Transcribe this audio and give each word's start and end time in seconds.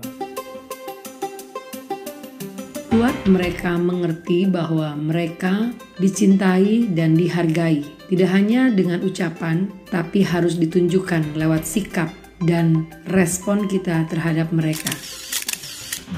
Buat 2.92 3.28
mereka 3.28 3.76
mengerti 3.76 4.48
bahwa 4.48 4.96
mereka 4.96 5.68
dicintai 6.00 6.88
dan 6.96 7.12
dihargai, 7.12 7.84
tidak 8.08 8.30
hanya 8.32 8.72
dengan 8.72 9.04
ucapan, 9.04 9.68
tapi 9.92 10.24
harus 10.24 10.56
ditunjukkan 10.56 11.36
lewat 11.36 11.68
sikap 11.68 12.08
dan 12.44 12.84
respon 13.08 13.64
kita 13.64 14.04
terhadap 14.10 14.52
mereka. 14.52 14.92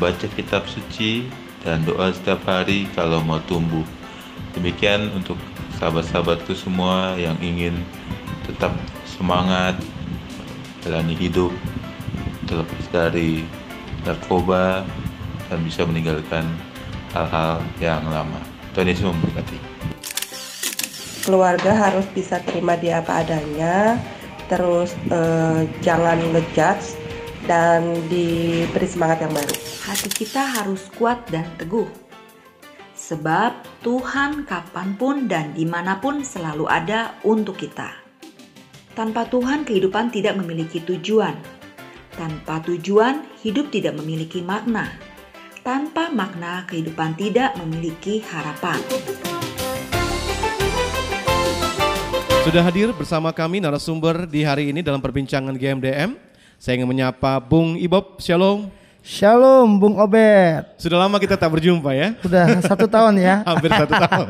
Baca 0.03 0.27
kitab 0.35 0.67
suci 0.67 1.31
dan 1.63 1.83
doa 1.87 2.11
setiap 2.11 2.43
hari 2.47 2.91
kalau 2.95 3.23
mau 3.23 3.39
tumbuh. 3.47 3.85
Demikian 4.55 5.13
untuk 5.15 5.39
sahabat-sahabatku 5.79 6.55
semua 6.59 7.15
yang 7.15 7.39
ingin 7.39 7.79
tetap 8.49 8.75
semangat 9.07 9.79
jalani 10.83 11.15
hidup 11.15 11.53
terlepas 12.49 12.85
dari 12.91 13.45
narkoba 14.03 14.83
dan 15.53 15.59
bisa 15.63 15.85
meninggalkan 15.85 16.45
hal-hal 17.13 17.61
yang 17.79 18.03
lama. 18.09 18.41
Tuhan 18.73 18.89
Yesus 18.89 19.07
memberkati. 19.09 19.59
Keluarga 21.29 21.77
harus 21.77 22.09
bisa 22.17 22.41
terima 22.41 22.73
dia 22.81 23.05
apa 23.05 23.21
adanya, 23.21 24.01
terus 24.49 24.97
eh, 25.13 25.69
jangan 25.85 26.19
ngejudge 26.33 26.97
dan 27.49 27.97
diberi 28.13 28.89
semangat 28.89 29.25
yang 29.25 29.33
baru. 29.33 29.57
Hati 29.89 30.09
kita 30.13 30.43
harus 30.61 30.85
kuat 30.97 31.25
dan 31.33 31.49
teguh. 31.57 31.89
Sebab 32.99 33.81
Tuhan 33.81 34.45
kapan 34.45 34.99
pun 34.99 35.31
dan 35.31 35.57
di 35.57 35.65
mana 35.65 35.97
pun 35.97 36.21
selalu 36.21 36.69
ada 36.69 37.17
untuk 37.25 37.57
kita. 37.57 37.89
Tanpa 38.93 39.25
Tuhan 39.31 39.63
kehidupan 39.63 40.11
tidak 40.11 40.37
memiliki 40.37 40.83
tujuan. 40.83 41.39
Tanpa 42.19 42.59
tujuan 42.67 43.23
hidup 43.41 43.71
tidak 43.71 43.95
memiliki 43.95 44.43
makna. 44.43 44.91
Tanpa 45.63 46.11
makna, 46.11 46.67
kehidupan 46.67 47.15
tidak 47.15 47.55
memiliki 47.63 48.19
harapan. 48.27 48.83
Sudah 52.49 52.65
hadir 52.65 52.89
bersama 52.97 53.29
kami 53.29 53.61
narasumber 53.61 54.25
di 54.25 54.41
hari 54.41 54.73
ini 54.73 54.81
dalam 54.81 55.05
perbincangan 55.05 55.53
GMDM. 55.53 56.17
Saya 56.57 56.81
ingin 56.81 56.89
menyapa 56.89 57.37
Bung 57.45 57.77
Ibob, 57.77 58.25
Shalom. 58.25 58.73
Shalom 59.09 59.81
Bung 59.81 59.97
Obed. 59.97 60.69
Sudah 60.77 61.01
lama 61.01 61.17
kita 61.17 61.33
tak 61.41 61.49
berjumpa 61.49 61.97
ya. 61.97 62.13
Sudah 62.21 62.61
satu 62.61 62.85
tahun 62.85 63.17
ya. 63.17 63.41
Hampir 63.49 63.73
satu 63.73 63.89
tahun. 63.97 64.29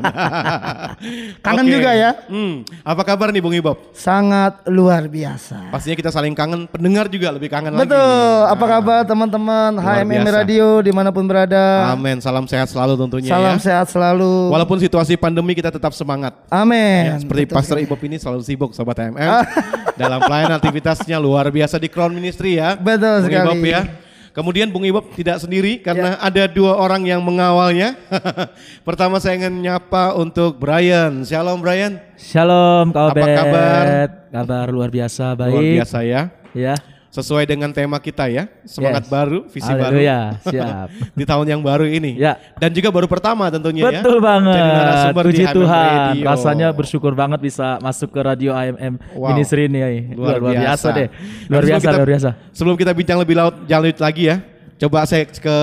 Kangen 1.43 1.67
Oke. 1.67 1.73
juga 1.75 1.91
ya. 1.91 2.15
Hmm, 2.31 2.63
apa 2.87 3.03
kabar 3.03 3.35
nih 3.35 3.43
Bung 3.43 3.51
Ibob? 3.51 3.75
Sangat 3.91 4.63
luar 4.71 5.11
biasa. 5.11 5.67
Pastinya 5.67 5.99
kita 5.99 6.15
saling 6.15 6.31
kangen, 6.31 6.63
pendengar 6.71 7.11
juga 7.11 7.27
lebih 7.35 7.51
kangen 7.51 7.75
lagi. 7.75 7.91
Betul. 7.91 8.39
Apa 8.47 8.63
Nah, 8.63 8.71
kabar 8.79 8.99
teman-teman 9.03 9.71
HMM 9.83 10.23
biasa. 10.23 10.35
Radio 10.39 10.67
di 10.79 10.91
mana 10.95 11.11
pun 11.11 11.27
berada. 11.27 11.91
Amin, 11.91 12.23
salam 12.23 12.47
sehat 12.47 12.71
selalu 12.71 12.95
tentunya 12.95 13.35
Salam 13.35 13.59
ya. 13.59 13.59
sehat 13.59 13.91
selalu. 13.91 14.47
Walaupun 14.47 14.79
situasi 14.79 15.19
pandemi 15.19 15.59
kita 15.59 15.75
tetap 15.75 15.91
semangat. 15.91 16.39
Amin. 16.47 17.03
Ya, 17.03 17.15
seperti 17.19 17.51
Betul 17.51 17.55
Pastor. 17.59 17.77
Ibob 17.83 17.99
ini 18.07 18.15
selalu 18.15 18.47
sibuk 18.47 18.71
Sobat 18.71 18.95
HMM. 18.95 19.43
dalam 19.99 20.23
pelayanan 20.23 20.55
aktivitasnya 20.55 21.19
luar 21.19 21.51
biasa 21.51 21.75
di 21.75 21.91
Crown 21.91 22.15
Ministry 22.15 22.55
ya. 22.55 22.79
Betul 22.79 23.27
Bung 23.27 23.27
sekali. 23.27 23.43
Ibob 23.43 23.63
ya. 23.67 23.81
Kemudian 24.29 24.69
Bung 24.69 24.85
Ibob 24.85 25.09
tidak 25.17 25.41
sendiri 25.41 25.81
karena 25.81 26.15
ada 26.21 26.45
dua 26.45 26.77
orang 26.77 27.01
yang 27.05 27.21
mengawalnya. 27.25 27.97
Pertama 28.87 29.17
saya 29.17 29.41
ingin 29.41 29.65
nyapa 29.65 30.13
untuk 30.13 30.61
Brian. 30.61 31.25
Shalom 31.25 31.59
Brian. 31.59 31.97
Shalom 32.13 32.93
Kak 32.93 33.17
Apa 33.17 33.25
kabar? 33.25 33.85
Kabar 34.29 34.65
luar 34.69 34.89
biasa 34.93 35.33
baik. 35.33 35.53
Luar 35.53 35.65
biasa 35.81 35.97
ya. 36.05 36.21
Ya. 36.53 36.77
Sesuai 37.19 37.43
dengan 37.43 37.69
tema 37.69 37.99
kita 37.99 38.25
ya. 38.25 38.47
Semangat 38.63 39.03
Yes. 39.05 39.11
baru, 39.11 39.39
visi 39.45 39.67
Haleluya, 39.67 40.39
baru. 40.39 40.47
siap. 40.47 40.87
di 41.19 41.23
tahun 41.23 41.45
yang 41.47 41.61
baru 41.61 41.83
ini. 41.83 42.15
Ya. 42.15 42.39
Dan 42.55 42.71
juga 42.71 42.89
baru 42.89 43.05
pertama 43.05 43.47
tentunya 43.47 43.91
ya. 43.91 43.99
Betul 43.99 44.17
banget. 44.19 44.55
Jadi 44.55 44.71
narasumber 44.71 45.23
di 45.23 45.29
Puji 45.29 45.43
HMM 45.43 45.55
Tuhan. 45.55 45.89
Radio. 45.89 46.25
Rasanya 46.25 46.67
bersyukur 46.71 47.13
banget 47.13 47.39
bisa 47.39 47.67
masuk 47.79 48.09
ke 48.09 48.19
radio 48.19 48.51
AMM 48.51 48.93
Wow. 49.13 49.33
Ministry 49.33 49.67
ini. 49.67 49.79
ya. 49.79 49.89
Luar, 50.15 50.39
Luar, 50.39 50.55
biasa. 50.55 50.87
deh. 50.91 51.07
Nah, 51.11 51.49
Luar 51.51 51.63
biasa, 51.65 51.83
kita- 51.83 51.97
luar 51.97 52.09
biasa. 52.09 52.29
Sebelum 52.51 52.75
kita 52.75 52.91
bincang 52.93 53.19
lebih 53.19 53.35
laut, 53.35 53.55
jalan 53.65 53.91
lagi 53.93 54.23
ya. 54.25 54.37
Coba 54.77 55.03
saya 55.03 55.27
ke 55.27 55.57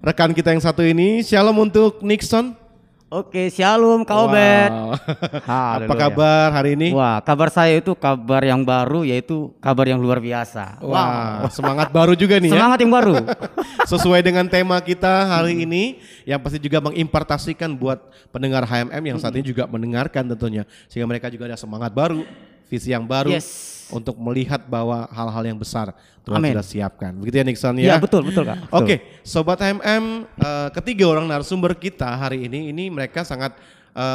rekan 0.00 0.30
kita 0.30 0.52
yang 0.52 0.60
satu 0.60 0.84
ini. 0.84 1.20
Shalom 1.20 1.56
untuk 1.58 2.04
Nixon. 2.04 2.65
Oke, 3.06 3.54
shalom 3.54 4.02
Kak 4.02 4.18
Obed. 4.18 4.70
Wow. 4.74 4.98
Apa 5.78 5.94
kabar 5.94 6.50
hari 6.50 6.74
ini? 6.74 6.90
Wah, 6.90 7.22
kabar 7.22 7.54
saya 7.54 7.78
itu 7.78 7.94
kabar 7.94 8.42
yang 8.42 8.66
baru 8.66 9.06
yaitu 9.06 9.54
kabar 9.62 9.86
yang 9.86 10.02
luar 10.02 10.18
biasa. 10.18 10.82
Wah, 10.82 11.46
semangat 11.54 11.94
baru 11.94 12.18
juga 12.18 12.42
nih 12.42 12.50
ya. 12.50 12.58
Semangat 12.58 12.78
yang 12.82 12.90
baru. 12.90 13.14
Sesuai 13.94 14.26
dengan 14.26 14.50
tema 14.50 14.82
kita 14.82 15.22
hari 15.22 15.62
ini 15.62 16.02
yang 16.26 16.42
pasti 16.42 16.58
juga 16.58 16.82
mengimpartasikan 16.82 17.78
buat 17.78 18.10
pendengar 18.34 18.66
HMM 18.66 19.02
yang 19.06 19.18
saat 19.22 19.38
ini 19.38 19.46
juga 19.46 19.70
mendengarkan 19.70 20.26
tentunya 20.34 20.66
sehingga 20.90 21.06
mereka 21.06 21.30
juga 21.30 21.46
ada 21.46 21.54
semangat 21.54 21.94
baru, 21.94 22.26
visi 22.66 22.90
yang 22.90 23.04
baru 23.04 23.30
Yes. 23.30 23.86
untuk 23.88 24.18
melihat 24.18 24.66
bahwa 24.66 25.06
hal-hal 25.08 25.44
yang 25.46 25.56
besar 25.56 25.94
Tuhan 26.22 26.42
Amin. 26.42 26.50
sudah 26.52 26.66
siapkan. 26.66 27.14
Begitu 27.14 27.38
ya 27.38 27.44
Nixon 27.46 27.74
ya. 27.78 27.94
Iya, 27.94 27.96
betul, 28.02 28.26
betul 28.26 28.42
Kak. 28.42 28.66
Oke, 28.70 28.98
sobat 29.22 29.58
HMM, 29.58 30.04
eh, 30.36 30.68
ketiga 30.74 31.06
orang 31.06 31.24
narasumber 31.24 31.72
kita 31.72 32.10
hari 32.10 32.44
ini 32.44 32.74
ini 32.74 32.90
mereka 32.90 33.22
sangat 33.22 33.54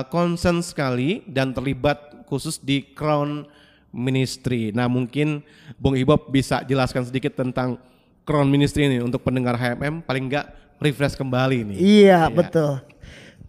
concern 0.07 0.61
sekali 0.61 1.25
dan 1.25 1.49
terlibat 1.51 1.97
khusus 2.29 2.55
di 2.55 2.85
Crown 2.93 3.49
Ministry. 3.89 4.69
Nah, 4.69 4.85
mungkin 4.85 5.41
Bung 5.75 5.97
Ibob 5.97 6.29
bisa 6.29 6.61
jelaskan 6.61 7.01
sedikit 7.01 7.33
tentang 7.33 7.81
Crown 8.21 8.45
Ministry 8.45 8.85
ini 8.85 9.01
untuk 9.01 9.19
pendengar 9.21 9.57
HMM 9.57 9.99
paling 10.01 10.29
enggak 10.29 10.47
refresh 10.77 11.17
kembali 11.17 11.65
nih. 11.65 11.77
Iya 11.77 12.19
Ya. 12.21 12.29
betul. 12.29 12.77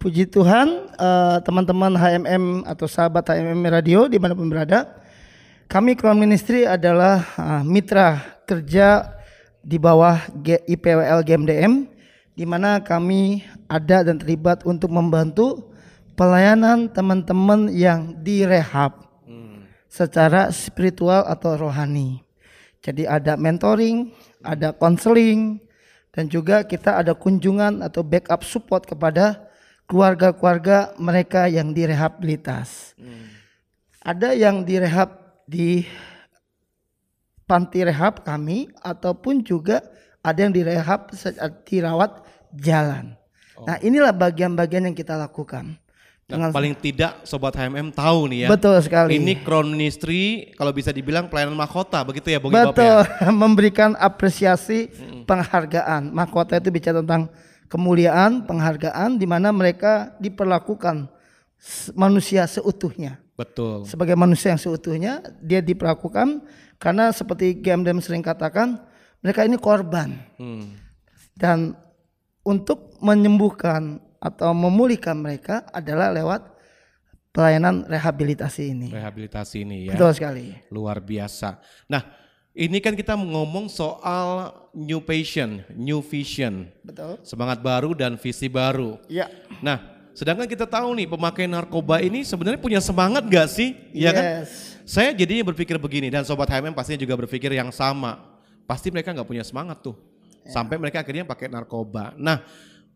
Puji 0.03 0.27
Tuhan 0.27 0.91
eh, 0.99 1.37
teman-teman 1.47 1.95
HMM 1.95 2.67
atau 2.67 2.91
sahabat 2.91 3.23
HMM 3.23 3.63
Radio 3.71 4.11
di 4.11 4.19
mana 4.19 4.35
pun 4.35 4.51
berada. 4.51 4.99
Kami 5.71 5.95
Crown 5.95 6.19
Ministry 6.19 6.67
adalah 6.67 7.23
ah, 7.39 7.63
mitra 7.63 8.19
kerja 8.43 9.15
di 9.63 9.79
bawah 9.79 10.19
G- 10.43 10.59
IPWL 10.67 11.23
GMDM 11.23 11.87
di 12.35 12.43
mana 12.43 12.83
kami 12.83 13.47
ada 13.71 14.03
dan 14.03 14.19
terlibat 14.19 14.67
untuk 14.67 14.91
membantu 14.91 15.71
pelayanan 16.19 16.91
teman-teman 16.91 17.71
yang 17.71 18.11
direhab 18.19 19.07
secara 19.87 20.51
spiritual 20.51 21.23
atau 21.31 21.55
rohani. 21.55 22.19
Jadi 22.83 23.07
ada 23.07 23.39
mentoring, 23.39 24.11
ada 24.43 24.75
konseling, 24.75 25.63
dan 26.11 26.27
juga 26.27 26.67
kita 26.67 26.99
ada 26.99 27.15
kunjungan 27.15 27.79
atau 27.79 28.03
backup 28.03 28.43
support 28.43 28.83
kepada 28.83 29.52
keluarga-keluarga 29.93 30.97
mereka 30.97 31.45
yang 31.45 31.69
direhabilitas. 31.69 32.97
Ada 34.01 34.33
yang 34.33 34.65
direhab 34.65 35.21
di 35.45 35.85
panti 37.45 37.85
rehab 37.85 38.25
kami 38.25 38.73
ataupun 38.81 39.45
juga 39.45 39.85
ada 40.25 40.41
yang 40.41 40.49
direhab 40.49 41.13
dirawat 41.69 42.25
jalan. 42.57 43.13
Nah, 43.53 43.77
inilah 43.85 44.09
bagian-bagian 44.09 44.89
yang 44.89 44.97
kita 44.97 45.13
lakukan. 45.13 45.77
Nah, 46.25 46.49
paling 46.49 46.73
tidak 46.73 47.21
sobat 47.27 47.53
HMM 47.53 47.93
tahu 47.93 48.31
nih 48.33 48.47
ya. 48.47 48.49
Betul 48.49 48.81
sekali. 48.81 49.21
Ini 49.21 49.45
Crown 49.45 49.69
Ministry 49.69 50.49
kalau 50.57 50.73
bisa 50.73 50.89
dibilang 50.89 51.29
pelayanan 51.29 51.53
mahkota 51.53 52.01
begitu 52.01 52.33
ya 52.33 52.41
Bung 52.41 52.49
Ibob 52.49 52.73
Betul, 52.73 53.05
ya. 53.05 53.29
memberikan 53.45 53.93
apresiasi 53.99 54.89
penghargaan. 55.29 56.09
Mahkota 56.09 56.57
itu 56.57 56.73
bicara 56.73 57.05
tentang 57.05 57.29
kemuliaan, 57.73 58.45
penghargaan 58.45 59.17
di 59.17 59.25
mana 59.25 59.49
mereka 59.49 60.13
diperlakukan 60.21 61.09
manusia 61.97 62.45
seutuhnya. 62.45 63.17
Betul. 63.33 63.89
Sebagai 63.89 64.13
manusia 64.13 64.53
yang 64.53 64.61
seutuhnya, 64.61 65.25
dia 65.41 65.57
diperlakukan 65.57 66.45
karena 66.77 67.09
seperti 67.09 67.57
GMDM 67.57 67.97
sering 67.97 68.21
katakan, 68.21 68.77
mereka 69.25 69.41
ini 69.41 69.57
korban. 69.57 70.13
Hmm. 70.37 70.77
Dan 71.33 71.73
untuk 72.45 72.93
menyembuhkan 73.01 73.97
atau 74.21 74.53
memulihkan 74.53 75.17
mereka 75.17 75.65
adalah 75.73 76.13
lewat 76.13 76.53
pelayanan 77.33 77.89
rehabilitasi 77.89 78.69
ini. 78.69 78.87
Rehabilitasi 78.93 79.65
ini 79.65 79.89
ya. 79.89 79.97
Betul 79.97 80.13
sekali. 80.13 80.53
Luar 80.69 81.01
biasa. 81.01 81.57
Nah, 81.89 82.05
ini 82.53 82.77
kan 82.77 82.93
kita 82.93 83.17
ngomong 83.17 83.65
soal 83.65 84.53
new 84.77 85.01
passion, 85.01 85.65
new 85.73 86.05
vision. 86.05 86.69
Betul. 86.85 87.17
Semangat 87.25 87.59
baru 87.65 87.97
dan 87.97 88.13
visi 88.17 88.45
baru. 88.45 89.01
Iya. 89.09 89.29
Nah, 89.57 89.81
sedangkan 90.13 90.45
kita 90.45 90.69
tahu 90.69 90.93
nih 90.93 91.09
pemakai 91.09 91.49
narkoba 91.49 91.97
ini 91.97 92.21
sebenarnya 92.21 92.61
punya 92.61 92.77
semangat 92.77 93.25
gak 93.25 93.49
sih? 93.49 93.73
Iya 93.89 94.09
kan? 94.13 94.23
Yes. 94.23 94.77
Saya 94.85 95.09
jadinya 95.17 95.49
berpikir 95.49 95.81
begini 95.81 96.13
dan 96.13 96.21
sobat 96.21 96.45
HMM 96.45 96.77
pastinya 96.77 97.01
juga 97.01 97.17
berpikir 97.17 97.49
yang 97.49 97.73
sama. 97.73 98.21
Pasti 98.69 98.93
mereka 98.93 99.11
nggak 99.11 99.27
punya 99.27 99.43
semangat 99.43 99.81
tuh. 99.83 99.97
Sampai 100.43 100.75
mereka 100.75 100.99
akhirnya 100.99 101.23
pakai 101.23 101.47
narkoba. 101.47 102.11
Nah, 102.19 102.43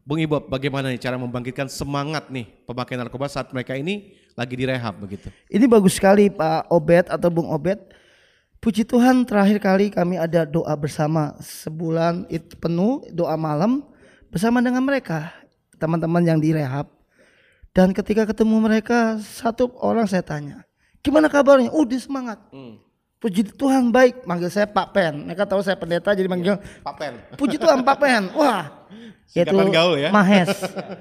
Bung 0.07 0.19
Ibob 0.24 0.48
bagaimana 0.48 0.88
nih 0.88 1.00
cara 1.00 1.19
membangkitkan 1.19 1.68
semangat 1.68 2.31
nih 2.31 2.48
pemakai 2.63 2.95
narkoba 2.95 3.27
saat 3.27 3.51
mereka 3.51 3.75
ini 3.75 4.15
lagi 4.36 4.56
direhab 4.56 5.00
begitu? 5.04 5.27
Ini 5.51 5.68
bagus 5.68 6.00
sekali 6.00 6.31
Pak 6.31 6.71
Obed 6.71 7.12
atau 7.12 7.27
Bung 7.27 7.51
Obed. 7.51 7.80
Puji 8.57 8.83
Tuhan 8.83 9.21
terakhir 9.24 9.62
kali 9.62 9.94
kami 9.94 10.18
ada 10.18 10.42
doa 10.44 10.74
bersama 10.74 11.38
sebulan 11.38 12.25
itu 12.27 12.57
penuh 12.57 13.06
doa 13.13 13.38
malam 13.38 13.86
bersama 14.33 14.59
dengan 14.59 14.81
mereka 14.81 15.30
teman-teman 15.77 16.25
yang 16.25 16.42
direhab. 16.42 16.89
Dan 17.69 17.94
ketika 17.94 18.25
ketemu 18.25 18.57
mereka 18.57 19.21
satu 19.21 19.69
orang 19.77 20.09
saya 20.09 20.25
tanya, 20.25 20.65
gimana 21.06 21.30
kabarnya? 21.30 21.69
Oh 21.69 21.86
dia 21.86 22.01
semangat. 22.01 22.42
Puji 23.18 23.45
Tuhan 23.54 23.94
baik, 23.94 24.25
manggil 24.25 24.50
saya 24.50 24.65
Pak 24.65 24.94
Pen. 24.94 25.25
Mereka 25.25 25.45
tahu 25.45 25.62
saya 25.62 25.77
pendeta 25.77 26.13
jadi 26.18 26.25
manggil 26.25 26.57
Pak 26.81 26.95
Pen. 26.98 27.13
Puji 27.39 27.62
Tuhan 27.62 27.86
Pak 27.86 27.98
Pen. 28.01 28.33
Wah, 28.33 28.89
itu 29.30 29.57
gaul 29.69 30.01
ya. 30.01 30.09
Mahes. 30.09 30.50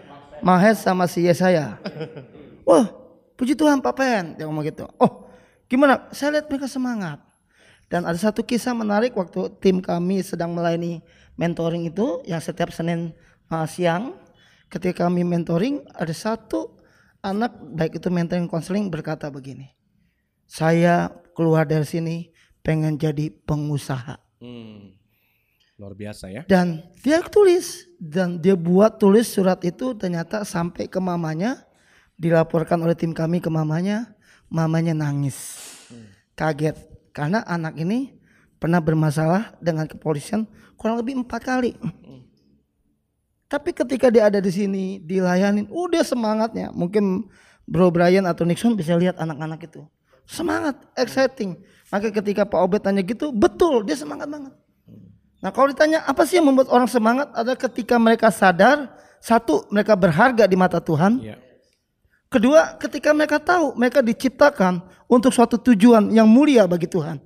Mahes 0.46 0.84
sama 0.84 1.08
si 1.08 1.24
Yesaya. 1.24 1.80
Wah, 2.68 2.90
puji 3.38 3.54
Tuhan 3.56 3.80
Pak 3.80 3.94
Pen. 3.96 4.24
Dia 4.36 4.44
ngomong 4.48 4.66
gitu. 4.66 4.84
Oh, 5.00 5.30
gimana? 5.70 6.10
Saya 6.10 6.38
lihat 6.38 6.50
mereka 6.50 6.66
semangat. 6.68 7.22
Dan 7.86 8.02
ada 8.02 8.18
satu 8.18 8.42
kisah 8.42 8.74
menarik 8.74 9.14
waktu 9.14 9.46
tim 9.62 9.78
kami 9.78 10.18
sedang 10.22 10.54
melayani 10.58 11.06
mentoring 11.38 11.86
itu 11.86 12.22
yang 12.26 12.42
setiap 12.42 12.74
Senin 12.74 13.14
uh, 13.46 13.66
siang 13.68 14.18
ketika 14.66 15.06
kami 15.06 15.22
mentoring 15.22 15.86
ada 15.94 16.10
satu 16.10 16.74
anak 17.22 17.54
baik 17.74 18.02
itu 18.02 18.10
mentoring 18.10 18.50
konseling 18.50 18.90
berkata 18.90 19.30
begini. 19.30 19.70
Saya 20.46 21.10
keluar 21.34 21.66
dari 21.66 21.86
sini 21.86 22.16
pengen 22.66 22.98
jadi 22.98 23.30
pengusaha. 23.46 24.18
Hmm. 24.42 24.98
Luar 25.78 25.94
biasa 25.94 26.32
ya. 26.32 26.42
Dan 26.48 26.82
dia 27.04 27.22
tulis 27.22 27.86
dan 28.00 28.42
dia 28.42 28.58
buat 28.58 28.98
tulis 28.98 29.30
surat 29.30 29.62
itu 29.62 29.94
ternyata 29.94 30.42
sampai 30.42 30.90
ke 30.90 30.98
mamanya 30.98 31.62
dilaporkan 32.16 32.80
oleh 32.80 32.96
tim 32.96 33.12
kami 33.12 33.44
ke 33.44 33.52
mamanya, 33.52 34.16
mamanya 34.48 34.96
nangis. 34.96 35.36
Kaget 36.32 36.95
karena 37.16 37.40
anak 37.48 37.80
ini 37.80 38.12
pernah 38.60 38.76
bermasalah 38.76 39.56
dengan 39.56 39.88
kepolisian 39.88 40.44
kurang 40.76 41.00
lebih 41.00 41.16
empat 41.24 41.40
kali. 41.40 41.72
Tapi 43.48 43.72
ketika 43.72 44.12
dia 44.12 44.28
ada 44.28 44.36
di 44.36 44.52
sini 44.52 45.00
dilayanin, 45.00 45.64
dia 45.88 46.04
semangatnya. 46.04 46.68
Mungkin 46.76 47.24
Bro 47.64 47.88
Brian 47.88 48.28
atau 48.28 48.44
Nixon 48.44 48.76
bisa 48.76 48.92
lihat 49.00 49.16
anak-anak 49.16 49.64
itu. 49.64 49.80
Semangat, 50.28 50.76
exciting. 50.92 51.56
Maka 51.88 52.12
ketika 52.12 52.44
Pak 52.44 52.60
Obed 52.60 52.84
tanya 52.84 53.00
gitu, 53.00 53.32
betul 53.32 53.86
dia 53.86 53.96
semangat 53.96 54.28
banget. 54.28 54.52
Nah 55.40 55.50
kalau 55.54 55.72
ditanya 55.72 56.02
apa 56.04 56.26
sih 56.28 56.36
yang 56.36 56.52
membuat 56.52 56.68
orang 56.68 56.90
semangat 56.90 57.32
adalah 57.32 57.56
ketika 57.56 57.96
mereka 57.96 58.28
sadar 58.34 58.92
satu 59.22 59.64
mereka 59.70 59.94
berharga 59.94 60.44
di 60.44 60.58
mata 60.58 60.82
Tuhan. 60.82 61.22
Iya. 61.22 61.45
Kedua 62.26 62.74
ketika 62.76 63.14
mereka 63.14 63.38
tahu 63.38 63.72
mereka 63.74 64.02
diciptakan 64.02 64.82
untuk 65.06 65.30
suatu 65.30 65.56
tujuan 65.56 66.10
yang 66.10 66.26
mulia 66.26 66.66
bagi 66.66 66.84
Tuhan. 66.84 67.22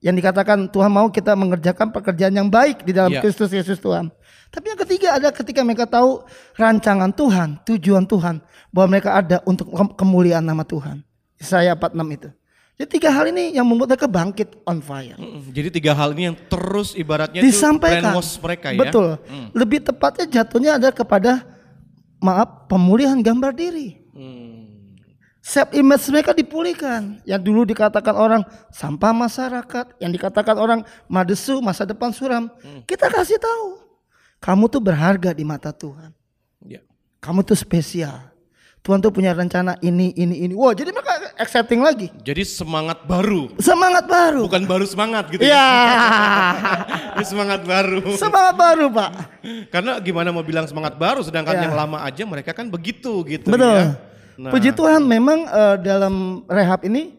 Yang 0.00 0.14
dikatakan 0.16 0.64
Tuhan 0.66 0.88
mau 0.88 1.08
kita 1.08 1.36
mengerjakan 1.36 1.92
pekerjaan 1.92 2.32
yang 2.32 2.48
baik 2.48 2.82
di 2.82 2.96
dalam 2.96 3.12
Iya. 3.12 3.20
Kristus 3.20 3.52
Yesus 3.52 3.76
Tuhan. 3.76 4.08
Tapi 4.48 4.66
yang 4.66 4.80
ketiga 4.80 5.08
ada 5.14 5.28
ketika 5.28 5.60
mereka 5.60 5.84
tahu 5.84 6.24
rancangan 6.56 7.12
Tuhan, 7.12 7.60
tujuan 7.62 8.08
Tuhan 8.08 8.40
bahwa 8.72 8.88
mereka 8.90 9.12
ada 9.14 9.44
untuk 9.44 9.68
ke- 9.68 9.94
kemuliaan 9.94 10.40
nama 10.40 10.64
Tuhan. 10.64 11.04
Saya 11.36 11.76
46 11.76 12.08
itu. 12.10 12.28
Jadi 12.80 12.88
tiga 12.90 13.12
hal 13.12 13.28
ini 13.28 13.52
yang 13.52 13.68
membuat 13.68 13.92
mereka 13.92 14.08
bangkit 14.08 14.56
on 14.64 14.80
fire 14.80 15.12
Mm, 15.14 15.52
Jadi 15.52 15.68
tiga 15.70 15.92
hal 15.92 16.16
ini 16.16 16.32
yang 16.32 16.36
terus 16.48 16.96
ibaratnya 16.96 17.44
disampaikan. 17.44 18.16
mereka 18.16 18.72
ya. 18.72 18.80
Betul. 18.80 19.20
Hmm. 19.20 19.52
Lebih 19.52 19.84
tepatnya 19.84 20.24
jatuhnya 20.24 20.80
ada 20.80 20.88
kepada 20.88 21.44
maaf 22.18 22.64
pemulihan 22.66 23.20
gambar 23.20 23.52
diri. 23.52 23.99
Self 25.50 25.74
image 25.74 26.06
mereka 26.14 26.30
dipulihkan. 26.30 27.18
Yang 27.26 27.42
dulu 27.42 27.66
dikatakan 27.66 28.14
orang 28.14 28.46
sampah 28.70 29.10
masyarakat, 29.10 29.98
yang 29.98 30.14
dikatakan 30.14 30.54
orang 30.54 30.86
madesu 31.10 31.58
masa 31.58 31.82
depan 31.82 32.14
suram. 32.14 32.46
Hmm. 32.62 32.86
Kita 32.86 33.10
kasih 33.10 33.34
tahu. 33.42 33.82
Kamu 34.38 34.70
tuh 34.70 34.78
berharga 34.78 35.34
di 35.34 35.42
mata 35.42 35.74
Tuhan. 35.74 36.14
Ya. 36.62 36.86
Kamu 37.18 37.42
tuh 37.42 37.58
spesial. 37.58 38.30
Tuhan 38.80 39.02
tuh 39.02 39.10
punya 39.10 39.34
rencana 39.34 39.74
ini, 39.82 40.14
ini, 40.14 40.46
ini. 40.46 40.54
Wah, 40.54 40.70
jadi 40.70 40.94
mereka 40.94 41.34
exciting 41.36 41.82
lagi. 41.82 42.14
Jadi 42.22 42.46
semangat 42.46 43.02
baru. 43.04 43.50
Semangat 43.58 44.06
baru. 44.06 44.46
Bukan 44.46 44.64
baru 44.70 44.86
semangat 44.86 45.34
gitu 45.34 45.44
Iya. 45.44 45.68
Ini 47.18 47.24
semangat 47.28 47.60
baru. 47.66 48.00
Semangat 48.16 48.54
baru, 48.56 48.86
Pak. 48.88 49.10
Karena 49.68 49.98
gimana 50.00 50.32
mau 50.32 50.40
bilang 50.46 50.64
semangat 50.64 50.96
baru 50.96 51.20
sedangkan 51.20 51.58
Ya. 51.58 51.68
yang 51.68 51.74
lama 51.76 52.00
aja 52.00 52.22
mereka 52.24 52.56
kan 52.56 52.70
begitu 52.72 53.20
gitu 53.28 53.52
Betul. 53.52 53.68
ya. 53.68 54.09
Nah, 54.40 54.48
Puji 54.48 54.72
Tuhan 54.72 55.04
memang 55.04 55.44
eh, 55.44 55.76
dalam 55.84 56.40
rehab 56.48 56.80
ini 56.88 57.12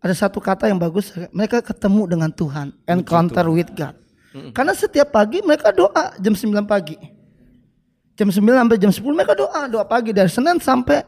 ada 0.00 0.16
satu 0.16 0.40
kata 0.40 0.72
yang 0.72 0.80
bagus. 0.80 1.12
Mereka 1.28 1.60
ketemu 1.60 2.16
dengan 2.16 2.30
Tuhan. 2.32 2.72
Encounter 2.88 3.44
with 3.52 3.68
God. 3.76 3.92
Karena 4.56 4.72
setiap 4.74 5.12
pagi 5.14 5.44
mereka 5.44 5.70
doa 5.70 6.16
jam 6.16 6.32
9 6.32 6.64
pagi. 6.64 6.96
Jam 8.16 8.32
9 8.32 8.40
sampai 8.40 8.76
jam 8.80 8.90
10 8.90 9.04
mereka 9.12 9.36
doa. 9.36 9.68
Doa 9.68 9.84
pagi 9.84 10.10
dari 10.10 10.32
Senin 10.32 10.56
sampai 10.58 11.04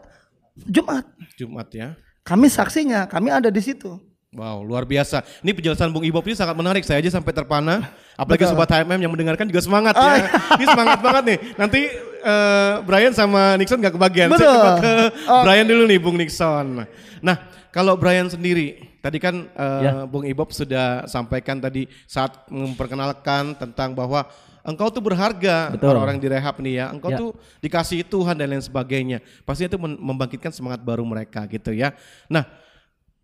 Jumat. 0.68 1.08
Jumat 1.34 1.68
ya. 1.72 1.88
Kami 2.22 2.46
saksinya, 2.46 3.06
kami 3.08 3.30
ada 3.32 3.48
di 3.50 3.62
situ. 3.64 3.98
Wow, 4.36 4.60
luar 4.66 4.84
biasa. 4.84 5.24
Ini 5.40 5.56
penjelasan 5.56 5.88
Bung 5.94 6.04
Ibob 6.04 6.20
ini 6.28 6.36
sangat 6.36 6.52
menarik. 6.58 6.84
Saya 6.84 7.00
aja 7.00 7.08
sampai 7.08 7.32
terpana. 7.32 7.88
Apalagi 8.20 8.44
Betul. 8.44 8.52
sobat 8.58 8.68
HMM 8.68 9.00
yang 9.00 9.12
mendengarkan 9.14 9.46
juga 9.48 9.62
semangat 9.64 9.94
Oh, 9.96 10.04
ya. 10.12 10.28
ini 10.60 10.64
semangat 10.68 10.98
banget 11.00 11.22
nih. 11.24 11.38
Nanti 11.56 11.80
eh, 12.18 12.74
Brian 12.84 13.12
sama 13.12 13.56
Nixon 13.56 13.80
gak 13.80 13.94
kebagian. 13.94 14.28
Betul. 14.32 14.46
Saya 14.46 14.54
coba 14.56 14.70
ke 14.80 14.92
Oh. 15.28 15.42
Brian 15.44 15.66
dulu 15.66 15.82
nih, 15.84 15.98
Bung 15.98 16.16
Nixon. 16.16 16.86
Nah, 17.20 17.36
kalau 17.70 17.96
Brian 17.96 18.26
sendiri, 18.26 18.80
tadi 19.00 19.18
kan 19.20 19.48
eh, 19.52 19.80
Ya. 19.84 19.92
Bung 20.08 20.24
Ibob 20.24 20.50
sudah 20.50 21.04
sampaikan 21.04 21.60
tadi 21.60 21.84
saat 22.06 22.48
memperkenalkan 22.48 23.56
tentang 23.58 23.92
bahwa 23.92 24.24
engkau 24.66 24.90
tuh 24.90 24.98
berharga 24.98 25.70
orang-orang 25.78 26.18
di 26.18 26.26
rehab 26.26 26.58
nih 26.58 26.74
ya. 26.82 26.86
Engkau 26.90 27.10
Ya. 27.12 27.18
tuh 27.18 27.30
dikasih 27.60 28.02
Tuhan 28.02 28.34
dan 28.34 28.50
lain 28.50 28.64
sebagainya. 28.64 29.22
Pastinya 29.46 29.76
itu 29.76 29.78
membangkitkan 29.78 30.50
semangat 30.50 30.82
baru 30.82 31.06
mereka 31.06 31.46
gitu 31.46 31.70
ya. 31.70 31.94
Nah, 32.26 32.42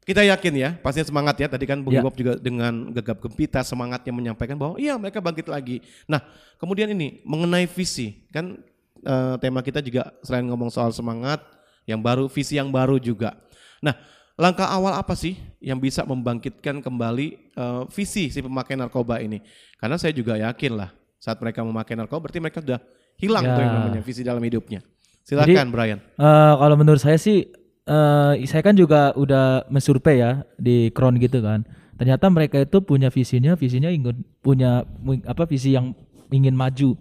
kita 0.02 0.26
yakin 0.26 0.54
ya, 0.58 0.70
pastinya 0.82 1.06
semangat 1.06 1.38
ya. 1.38 1.46
Tadi 1.46 1.62
kan 1.62 1.78
Bung 1.82 1.94
Ya. 1.94 2.02
Ibob 2.02 2.14
juga 2.18 2.34
dengan 2.38 2.90
gegap 2.90 3.22
gempita 3.22 3.62
semangatnya 3.62 4.10
menyampaikan 4.10 4.58
bahwa 4.58 4.74
iya 4.78 4.98
mereka 4.98 5.22
bangkit 5.22 5.46
lagi. 5.46 5.78
Nah, 6.10 6.18
kemudian 6.58 6.90
ini 6.90 7.22
mengenai 7.22 7.70
visi 7.70 8.26
kan 8.34 8.58
eh, 9.02 9.34
tema 9.38 9.60
kita 9.60 9.82
juga 9.82 10.14
selain 10.22 10.46
ngomong 10.46 10.70
soal 10.70 10.90
semangat 10.90 11.42
yang 11.84 11.98
baru, 11.98 12.30
visi 12.30 12.56
yang 12.56 12.70
baru 12.70 12.96
juga. 12.96 13.34
Nah, 13.82 13.98
langkah 14.38 14.70
awal 14.70 14.94
apa 14.94 15.12
sih 15.12 15.34
yang 15.58 15.76
bisa 15.76 16.06
membangkitkan 16.06 16.80
kembali 16.80 17.26
eh, 17.52 17.82
visi 17.90 18.30
si 18.30 18.38
pemakai 18.40 18.78
narkoba 18.78 19.18
ini? 19.18 19.42
Karena 19.76 19.98
saya 19.98 20.14
juga 20.14 20.38
yakin 20.38 20.72
lah 20.78 20.90
saat 21.18 21.38
mereka 21.38 21.62
memakai 21.62 21.94
narkoba 21.94 22.30
berarti 22.30 22.40
mereka 22.42 22.58
sudah 22.62 22.80
hilang 23.18 23.44
Ya. 23.46 23.54
tuh 23.54 23.62
yang 23.62 23.74
namanya 23.78 24.00
visi 24.02 24.22
dalam 24.22 24.42
hidupnya. 24.42 24.80
Silakan 25.22 25.46
Jadi, 25.46 25.70
Brian. 25.70 25.98
Eh, 26.02 26.54
kalau 26.58 26.74
menurut 26.74 26.98
saya 26.98 27.14
sih, 27.14 27.46
eh, 27.86 28.32
saya 28.46 28.62
kan 28.62 28.74
juga 28.74 29.14
udah 29.14 29.70
mensurvey 29.70 30.18
ya 30.18 30.42
di 30.58 30.90
Kron 30.90 31.18
gitu 31.18 31.38
kan. 31.38 31.62
Ternyata 31.94 32.26
mereka 32.26 32.58
itu 32.58 32.82
punya 32.82 33.14
visinya, 33.14 33.54
visinya 33.54 33.86
ingin 33.86 34.26
punya 34.42 34.82
apa 35.22 35.46
visi 35.46 35.74
yang 35.74 35.94
ingin 36.30 36.54
maju. 36.54 36.98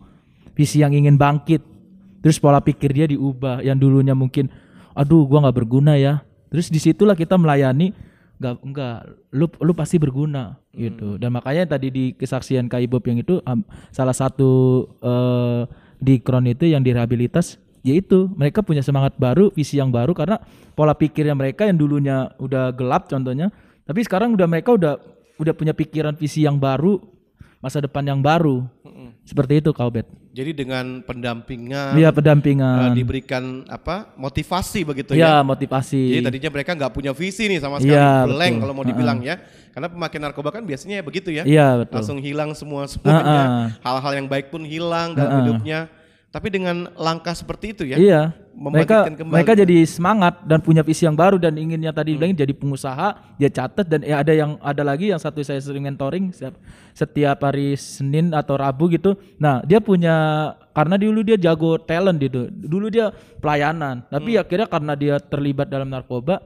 visi 0.51 0.83
yang 0.83 0.91
ingin 0.93 1.15
bangkit. 1.15 1.63
Terus 2.21 2.37
pola 2.37 2.61
pikir 2.61 2.93
dia 2.93 3.05
diubah 3.09 3.65
yang 3.65 3.77
dulunya 3.77 4.13
mungkin 4.13 4.47
aduh 4.93 5.25
gua 5.25 5.49
nggak 5.49 5.57
berguna 5.57 5.97
ya. 5.97 6.21
Terus 6.53 6.69
di 6.69 6.77
situlah 6.77 7.17
kita 7.17 7.35
melayani 7.35 7.91
nggak 8.41 8.55
enggak 8.65 8.97
lu 9.37 9.45
lu 9.61 9.73
pasti 9.77 10.01
berguna 10.01 10.57
gitu. 10.73 11.17
Dan 11.21 11.33
makanya 11.33 11.77
tadi 11.77 11.93
di 11.93 12.05
kesaksian 12.17 12.65
Kak 12.69 12.81
Ibob 12.81 13.05
yang 13.05 13.21
itu 13.21 13.37
am- 13.45 13.65
salah 13.93 14.13
satu 14.13 14.85
eh, 15.01 15.61
di 16.01 16.17
Kron 16.17 16.49
itu 16.49 16.65
yang 16.65 16.81
direhabilitas 16.81 17.61
yaitu 17.81 18.29
mereka 18.37 18.61
punya 18.61 18.85
semangat 18.85 19.17
baru, 19.17 19.49
visi 19.53 19.81
yang 19.81 19.89
baru 19.89 20.13
karena 20.13 20.37
pola 20.77 20.93
pikirnya 20.93 21.33
mereka 21.33 21.65
yang 21.65 21.81
dulunya 21.81 22.29
udah 22.37 22.69
gelap 22.77 23.09
contohnya, 23.09 23.49
tapi 23.85 24.05
sekarang 24.05 24.37
udah 24.37 24.45
mereka 24.45 24.77
udah 24.77 25.01
udah 25.41 25.53
punya 25.57 25.73
pikiran 25.73 26.13
visi 26.13 26.45
yang 26.45 26.61
baru, 26.61 27.01
masa 27.61 27.77
depan 27.79 28.03
yang 28.03 28.19
baru. 28.19 28.65
Seperti 29.21 29.61
itu 29.61 29.69
Kak 29.71 29.85
Obed. 29.85 30.07
Jadi 30.31 30.51
dengan 30.55 31.03
pendampingan, 31.03 31.93
Iya, 31.93 32.09
pendampingan. 32.09 32.91
eh, 32.91 32.91
diberikan 32.97 33.67
apa 33.67 34.11
motivasi 34.15 34.81
begitu 34.81 35.11
Iya, 35.13 35.39
ya. 35.39 35.45
motivasi. 35.45 36.17
Jadi 36.17 36.23
tadinya 36.25 36.49
mereka 36.51 36.71
nggak 36.73 36.91
punya 36.91 37.11
visi 37.11 37.45
nih 37.47 37.59
sama 37.61 37.77
sekali, 37.77 37.95
Iya, 37.95 38.25
blank 38.25 38.51
betul. 38.55 38.61
kalau 38.63 38.73
mau 38.73 38.85
dibilang 38.87 39.19
ya. 39.21 39.35
Karena 39.71 39.87
pemakai 39.87 40.19
narkoba 40.19 40.49
kan 40.51 40.63
biasanya 40.65 40.99
begitu 40.99 41.29
ya. 41.31 41.43
Iya, 41.45 41.85
betul. 41.85 41.95
Langsung 42.01 42.17
hilang 42.19 42.51
semua 42.57 42.87
semuanya. 42.89 43.71
Hal-hal 43.79 44.11
yang 44.17 44.27
baik 44.27 44.51
pun 44.51 44.63
hilang 44.65 45.15
dalam 45.15 45.29
Ah, 45.29 45.35
ah. 45.35 45.39
hidupnya. 45.43 45.79
Tapi 46.31 46.47
dengan 46.47 46.87
langkah 46.95 47.35
seperti 47.35 47.75
itu 47.75 47.83
ya. 47.85 47.99
Iya. 47.99 48.21
Mereka 48.51 49.15
kembali. 49.15 49.31
mereka 49.31 49.51
jadi 49.55 49.77
semangat 49.87 50.43
dan 50.43 50.59
punya 50.61 50.83
visi 50.83 51.07
yang 51.07 51.15
baru 51.15 51.39
dan 51.39 51.55
inginnya 51.55 51.89
tadi 51.95 52.13
bilangin 52.13 52.37
jadi 52.37 52.53
pengusaha, 52.53 53.37
dia 53.39 53.49
catat 53.49 53.87
dan 53.87 54.03
ya 54.03 54.21
ada 54.21 54.33
yang 54.35 54.59
ada 54.61 54.83
lagi 54.83 55.09
yang 55.09 55.17
satu 55.17 55.39
saya 55.41 55.57
sering 55.63 55.87
mentoring 55.87 56.29
setiap, 56.35 56.59
setiap 56.93 57.37
hari 57.41 57.73
Senin 57.79 58.35
atau 58.35 58.59
Rabu 58.59 58.91
gitu. 58.91 59.15
Nah, 59.39 59.63
dia 59.63 59.79
punya 59.79 60.51
karena 60.75 60.95
dulu 60.99 61.23
dia 61.23 61.37
jago 61.39 61.79
talent 61.79 62.19
gitu. 62.19 62.51
Dulu 62.51 62.91
dia 62.91 63.09
pelayanan, 63.39 64.05
tapi 64.11 64.37
akhirnya 64.37 64.67
karena 64.67 64.93
dia 64.93 65.15
terlibat 65.17 65.71
dalam 65.71 65.89
narkoba, 65.89 66.43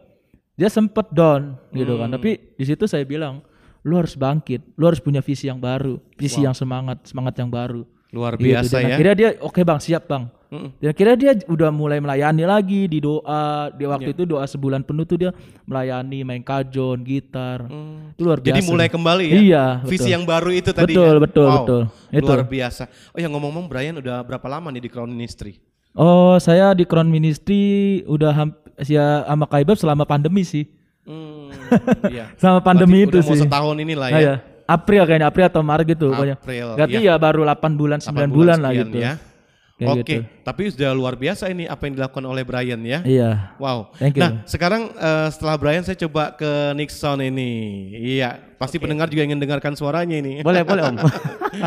dia 0.55 0.69
sempet 0.71 1.11
down 1.11 1.59
gitu 1.75 1.99
kan. 1.99 2.13
Tapi 2.13 2.55
di 2.55 2.63
situ 2.63 2.87
saya 2.87 3.03
bilang, 3.03 3.43
lu 3.83 3.97
harus 3.99 4.15
bangkit, 4.15 4.77
lu 4.79 4.87
harus 4.87 5.01
punya 5.01 5.19
visi 5.19 5.45
yang 5.51 5.59
baru, 5.59 5.99
visi 6.15 6.41
yang 6.41 6.55
semangat, 6.55 7.05
semangat 7.05 7.37
yang 7.37 7.51
baru. 7.51 7.83
Luar 8.15 8.39
Gitu. 8.39 8.47
biasa 8.47 8.79
Dan 8.79 8.87
ya. 8.87 8.95
Akhirnya 8.95 9.15
dia 9.19 9.29
oke 9.43 9.59
bang 9.59 9.79
siap 9.83 10.07
bang. 10.07 10.23
Dan 10.75 10.87
akhirnya 10.87 11.15
dia 11.15 11.31
udah 11.45 11.69
mulai 11.69 11.97
melayani 11.97 12.43
lagi 12.43 12.85
di 12.85 12.99
doa. 12.99 13.69
Di 13.69 13.83
waktu 13.83 14.09
Iya. 14.09 14.15
itu 14.15 14.23
doa 14.25 14.43
sebulan 14.43 14.81
penuh 14.81 15.03
tuh 15.03 15.17
dia 15.17 15.31
melayani 15.63 16.21
main 16.21 16.39
kajon, 16.39 17.01
gitar. 17.01 17.65
Itu 18.11 18.21
luar 18.21 18.39
biasa. 18.39 18.51
Jadi 18.51 18.61
mulai 18.63 18.87
kembali 18.87 19.25
ya. 19.25 19.35
Iya. 19.35 19.65
Visi 19.83 20.01
betul. 20.01 20.13
yang 20.13 20.23
baru 20.23 20.49
itu 20.51 20.69
tadi 20.69 20.91
Betul 20.91 21.07
ya. 21.09 21.21
betul 21.21 21.45
Wow, 21.45 21.55
betul. 21.57 21.81
Itu. 22.11 22.31
Luar 22.31 22.45
biasa. 22.45 22.83
Oh 23.09 23.19
ya 23.19 23.27
ngomong-ngomong 23.27 23.65
Brian 23.65 23.95
udah 23.95 24.21
berapa 24.21 24.47
lama 24.47 24.67
nih 24.69 24.81
di 24.81 24.89
Crown 24.89 25.07
Ministry? 25.07 25.57
Oh 25.91 26.35
saya 26.37 26.71
di 26.71 26.83
Crown 26.83 27.07
Ministry 27.07 27.61
udah 28.03 28.31
ham- 28.31 28.57
ya 28.77 29.23
sama 29.23 29.45
Kaibab 29.45 29.75
selama 29.75 30.03
pandemi 30.03 30.43
sih. 30.43 30.67
Hmm, 31.05 31.53
iya. 32.09 32.33
Sama 32.41 32.59
pandemi 32.59 32.99
Berarti 32.99 33.05
itu 33.05 33.13
udah 33.13 33.23
mau 33.23 33.31
sih. 33.31 33.43
setahun 33.45 33.75
inilah 33.77 34.07
Nah, 34.09 34.19
ya. 34.19 34.35
April 34.65 35.05
kayaknya 35.05 35.27
April 35.29 35.45
atau 35.45 35.61
Maret 35.61 35.85
gitu 35.87 36.05
pokoknya. 36.09 36.35
April, 36.35 36.67
Berarti 36.73 36.97
iya. 36.97 37.13
ya 37.13 37.21
baru 37.21 37.41
8 37.45 37.77
bulan 37.77 37.99
9 38.01 38.09
8 38.09 38.25
bulan, 38.27 38.57
lah 38.57 38.71
sekian 38.73 38.87
gitu. 38.89 38.97
ya. 38.97 39.13
Kayak 39.75 39.91
Oke, 39.91 40.03
gitu. 40.07 40.23
tapi 40.39 40.71
sudah 40.71 40.95
luar 40.95 41.19
biasa 41.19 41.51
ini 41.51 41.67
apa 41.67 41.83
yang 41.83 41.99
dilakukan 41.99 42.23
oleh 42.23 42.47
Brian 42.47 42.79
ya. 42.79 43.03
Iya. 43.03 43.59
Wow. 43.59 43.91
Thank 43.99 44.15
you. 44.15 44.23
Nah, 44.23 44.47
sekarang 44.47 44.87
eh, 44.95 45.27
setelah 45.35 45.59
Brian 45.59 45.83
saya 45.83 45.99
coba 45.99 46.31
ke 46.31 46.71
Nixon 46.79 47.19
ini. 47.19 47.51
Iya, 48.15 48.39
pasti 48.55 48.79
pendengar 48.79 49.11
juga 49.11 49.27
ingin 49.27 49.35
dengarkan 49.35 49.75
suaranya 49.75 50.15
ini. 50.15 50.39
Boleh, 50.47 50.63
boleh 50.63 50.79
Om. 50.79 50.95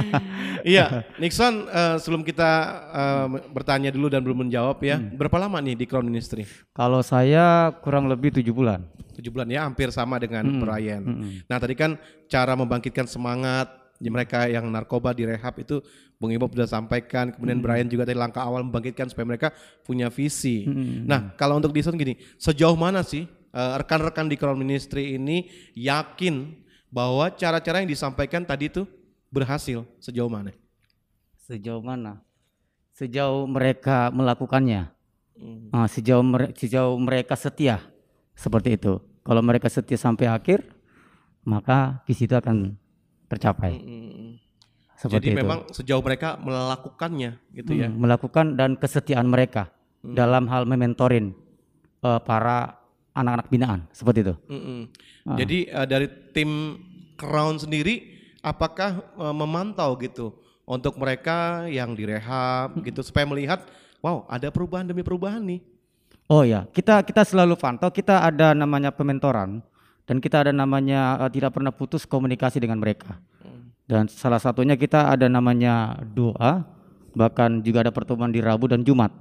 iya, 0.72 1.04
Nixon 1.20 1.68
eh, 1.68 2.00
sebelum 2.00 2.24
kita 2.24 2.50
eh, 2.96 3.26
bertanya 3.52 3.92
dulu 3.92 4.08
dan 4.08 4.24
belum 4.24 4.48
menjawab 4.48 4.80
ya. 4.80 4.96
Hmm. 4.96 5.12
Berapa 5.12 5.36
lama 5.36 5.60
nih 5.60 5.76
di 5.76 5.84
Crown 5.84 6.08
Ministry? 6.08 6.48
Kalau 6.72 7.04
saya 7.04 7.76
kurang 7.84 8.08
lebih 8.08 8.40
tujuh 8.40 8.56
bulan. 8.56 8.88
Tujuh 9.20 9.28
bulan 9.28 9.52
ya, 9.52 9.68
hampir 9.68 9.92
sama 9.92 10.16
dengan 10.16 10.48
Mm-mm. 10.48 10.64
Brian. 10.64 11.04
Mm-mm. 11.04 11.44
Nah, 11.44 11.60
tadi 11.60 11.76
kan 11.76 12.00
cara 12.24 12.56
membangkitkan 12.56 13.04
semangat 13.04 13.68
mereka 14.06 14.46
yang 14.46 14.70
narkoba 14.70 15.10
direhab 15.10 15.58
itu 15.58 15.82
Bung 16.22 16.30
Ibob 16.30 16.54
sudah 16.54 16.70
sampaikan, 16.70 17.34
kemudian 17.34 17.58
Mm. 17.58 17.64
Brian 17.66 17.88
juga 17.90 18.06
tadi 18.06 18.18
langkah 18.18 18.42
awal 18.46 18.62
membangkitkan 18.62 19.10
supaya 19.10 19.26
mereka 19.26 19.50
punya 19.82 20.06
visi. 20.06 20.66
Mm. 20.66 21.06
Nah, 21.06 21.34
kalau 21.34 21.58
untuk 21.58 21.74
Dison 21.74 21.98
gini, 21.98 22.14
sejauh 22.38 22.78
mana 22.78 23.02
sih 23.02 23.26
eh, 23.48 23.74
rekan-rekan 23.80 24.28
di 24.28 24.36
Crown 24.38 24.58
Ministry 24.58 25.18
ini 25.18 25.48
yakin 25.74 26.52
bahwa 26.92 27.32
cara-cara 27.32 27.80
yang 27.82 27.90
disampaikan 27.90 28.44
tadi 28.44 28.70
itu 28.70 28.84
berhasil 29.32 29.82
sejauh 29.98 30.28
mana? 30.28 30.52
Sejauh 31.48 31.80
mana? 31.80 32.20
Sejauh 32.92 33.46
mereka 33.46 34.10
melakukannya. 34.12 34.90
Hmm. 35.38 35.70
Ah, 35.70 35.86
sejauh 35.86 36.20
mere- 36.20 36.50
sejauh 36.52 36.98
mereka 36.98 37.38
setia 37.38 37.78
seperti 38.34 38.74
itu. 38.74 38.98
Kalau 39.22 39.40
mereka 39.40 39.70
setia 39.70 39.96
sampai 39.96 40.26
akhir, 40.26 40.66
maka 41.46 42.02
visi 42.04 42.26
itu 42.26 42.34
akan 42.34 42.74
tercapai. 43.28 43.72
Hmm. 43.78 44.40
Seperti 44.98 45.14
Jadi 45.14 45.28
itu. 45.30 45.38
memang 45.38 45.58
sejauh 45.70 46.02
mereka 46.02 46.34
melakukannya 46.42 47.38
gitu 47.54 47.70
ya. 47.78 47.86
Hmm, 47.86 48.02
melakukan 48.02 48.58
dan 48.58 48.74
kesetiaan 48.74 49.30
mereka 49.30 49.70
Hmm. 49.98 50.14
dalam 50.14 50.46
hal 50.46 50.62
mementorin 50.62 51.34
eh, 52.06 52.20
para 52.22 52.78
anak-anak 53.18 53.50
binaan 53.50 53.80
seperti 53.90 54.22
itu. 54.22 54.34
Mm-mm. 54.46 54.80
Ah. 55.26 55.34
Jadi 55.34 55.66
eh, 55.66 55.86
dari 55.90 56.06
tim 56.30 56.78
Crown 57.18 57.58
sendiri, 57.58 58.06
apakah 58.38 59.02
eh, 59.18 59.34
memantau 59.34 59.98
gitu 59.98 60.38
untuk 60.62 60.94
mereka 61.02 61.66
yang 61.66 61.98
direhab 61.98 62.78
gitu 62.86 63.02
supaya 63.02 63.26
melihat, 63.26 63.66
wow 63.98 64.22
ada 64.30 64.54
perubahan 64.54 64.86
demi 64.86 65.02
perubahan 65.02 65.42
nih. 65.42 65.60
Oh 66.30 66.46
ya, 66.46 66.68
kita 66.70 67.02
kita 67.02 67.26
selalu 67.26 67.58
pantau. 67.58 67.90
Kita 67.90 68.22
ada 68.22 68.54
namanya 68.54 68.94
pementoran 68.94 69.64
dan 70.08 70.24
kita 70.24 70.48
ada 70.48 70.52
namanya 70.56 71.20
eh, 71.20 71.30
tidak 71.36 71.60
pernah 71.60 71.68
putus 71.68 72.08
komunikasi 72.08 72.56
dengan 72.56 72.80
mereka. 72.80 73.20
Dan 73.88 74.08
salah 74.08 74.40
satunya 74.40 74.76
kita 74.76 75.12
ada 75.12 75.28
namanya 75.28 76.00
doa, 76.12 76.64
bahkan 77.16 77.60
juga 77.60 77.84
ada 77.84 77.92
pertemuan 77.92 78.28
di 78.28 78.40
Rabu 78.40 78.68
dan 78.68 78.84
Jumat. 78.84 79.12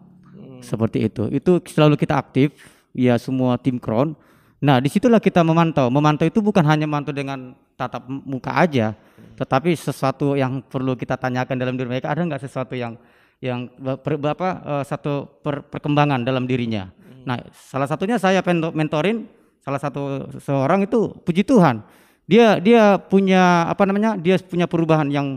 Seperti 0.59 1.07
itu. 1.07 1.27
Itu 1.31 1.63
selalu 1.63 1.95
kita 1.95 2.19
aktif, 2.19 2.51
ya 2.91 3.15
semua 3.15 3.55
tim 3.55 3.79
Crown. 3.79 4.11
Nah, 4.59 4.81
di 4.83 4.91
situlah 4.91 5.23
kita 5.23 5.39
memantau. 5.39 5.87
Memantau 5.87 6.27
itu 6.27 6.43
bukan 6.43 6.65
hanya 6.67 6.83
memantau 6.83 7.15
dengan 7.15 7.55
tatap 7.77 8.09
muka 8.09 8.57
aja, 8.57 8.97
tetapi 9.37 9.71
sesuatu 9.77 10.33
yang 10.33 10.59
perlu 10.65 10.97
kita 10.97 11.15
tanyakan 11.15 11.55
dalam 11.55 11.77
diri 11.79 11.87
mereka. 11.87 12.11
Ada 12.11 12.25
nggak 12.27 12.41
sesuatu 12.43 12.73
yang 12.75 12.99
yang 13.39 13.69
per, 14.01 14.17
apa 14.19 14.49
eh, 14.65 14.83
satu 14.83 15.29
per- 15.39 15.63
perkembangan 15.69 16.27
dalam 16.27 16.43
dirinya. 16.43 16.89
Nah, 17.23 17.39
salah 17.53 17.87
satunya 17.87 18.19
saya 18.19 18.43
mentorin 18.73 19.36
salah 19.67 19.83
satu 19.83 20.31
seorang 20.39 20.87
itu 20.87 21.11
puji 21.27 21.43
Tuhan. 21.43 21.83
Dia 22.23 22.55
dia 22.63 22.95
punya 22.95 23.67
apa 23.67 23.83
namanya? 23.83 24.15
Dia 24.15 24.39
punya 24.39 24.63
perubahan 24.63 25.11
yang 25.11 25.35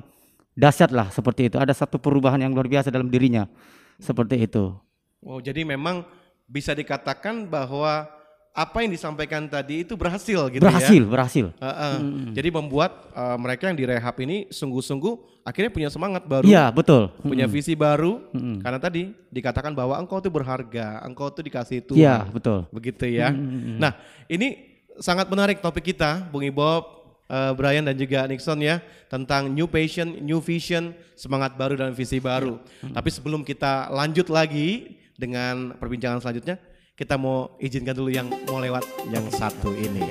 dahsyat 0.54 0.94
lah 0.94 1.10
seperti 1.10 1.50
itu. 1.50 1.58
Ada 1.58 1.74
satu 1.74 1.98
perubahan 1.98 2.38
yang 2.38 2.54
luar 2.54 2.70
biasa 2.70 2.94
dalam 2.94 3.10
dirinya. 3.10 3.50
Seperti 3.98 4.38
itu. 4.46 4.70
Wow, 5.18 5.42
jadi 5.42 5.66
memang 5.66 6.06
bisa 6.46 6.72
dikatakan 6.78 7.50
bahwa 7.50 8.06
apa 8.50 8.82
yang 8.82 8.90
disampaikan 8.90 9.46
tadi 9.46 9.86
itu 9.86 9.94
berhasil 9.94 10.50
gitu 10.50 10.58
berhasil, 10.58 11.02
ya. 11.02 11.06
berhasil. 11.06 11.46
Heeh. 11.54 11.94
Mm. 12.02 12.32
Jadi 12.34 12.48
membuat 12.50 12.92
eh, 13.14 13.38
mereka 13.38 13.70
yang 13.70 13.78
direhab 13.78 14.18
ini 14.18 14.50
sungguh-sungguh 14.50 15.46
akhirnya 15.46 15.70
punya 15.70 15.88
semangat 15.88 16.26
baru. 16.26 16.44
Iya, 16.44 16.74
betul. 16.74 17.14
Punya 17.22 17.46
Mm. 17.46 17.52
visi 17.54 17.78
baru 17.78 18.26
Mm. 18.34 18.58
karena 18.60 18.78
tadi 18.82 19.02
dikatakan 19.30 19.70
bahwa 19.70 19.94
engkau 20.02 20.18
itu 20.18 20.30
berharga, 20.34 20.98
engkau 21.06 21.30
itu 21.30 21.40
dikasih 21.46 21.78
Tuhan. 21.86 21.98
Iya, 22.02 22.16
betul. 22.26 22.66
Begitu 22.74 23.06
ya. 23.06 23.30
Mm. 23.30 23.78
Nah, 23.78 23.94
ini 24.26 24.78
sangat 24.98 25.30
menarik 25.30 25.62
topik 25.62 25.94
kita, 25.94 26.26
Bung 26.28 26.42
Ibob, 26.42 26.84
eh, 27.30 27.52
Brian 27.54 27.86
dan 27.86 27.94
juga 27.94 28.26
Nixon 28.26 28.58
ya 28.60 28.82
tentang 29.06 29.46
new 29.46 29.70
passion, 29.70 30.10
new 30.26 30.42
vision, 30.42 30.90
semangat 31.14 31.54
baru 31.54 31.78
dan 31.78 31.94
visi 31.94 32.18
baru. 32.18 32.58
Tapi 32.82 33.08
sebelum 33.14 33.46
kita 33.46 33.94
lanjut 33.94 34.26
lagi 34.26 34.98
dengan 35.14 35.78
perbincangan 35.78 36.18
selanjutnya, 36.18 36.58
kita 37.00 37.16
mau 37.16 37.48
izinkan 37.56 37.96
dulu 37.96 38.12
yang 38.12 38.28
mau 38.44 38.60
lewat 38.60 38.84
yang 39.08 39.24
satu 39.32 39.72
ini. 39.72 40.04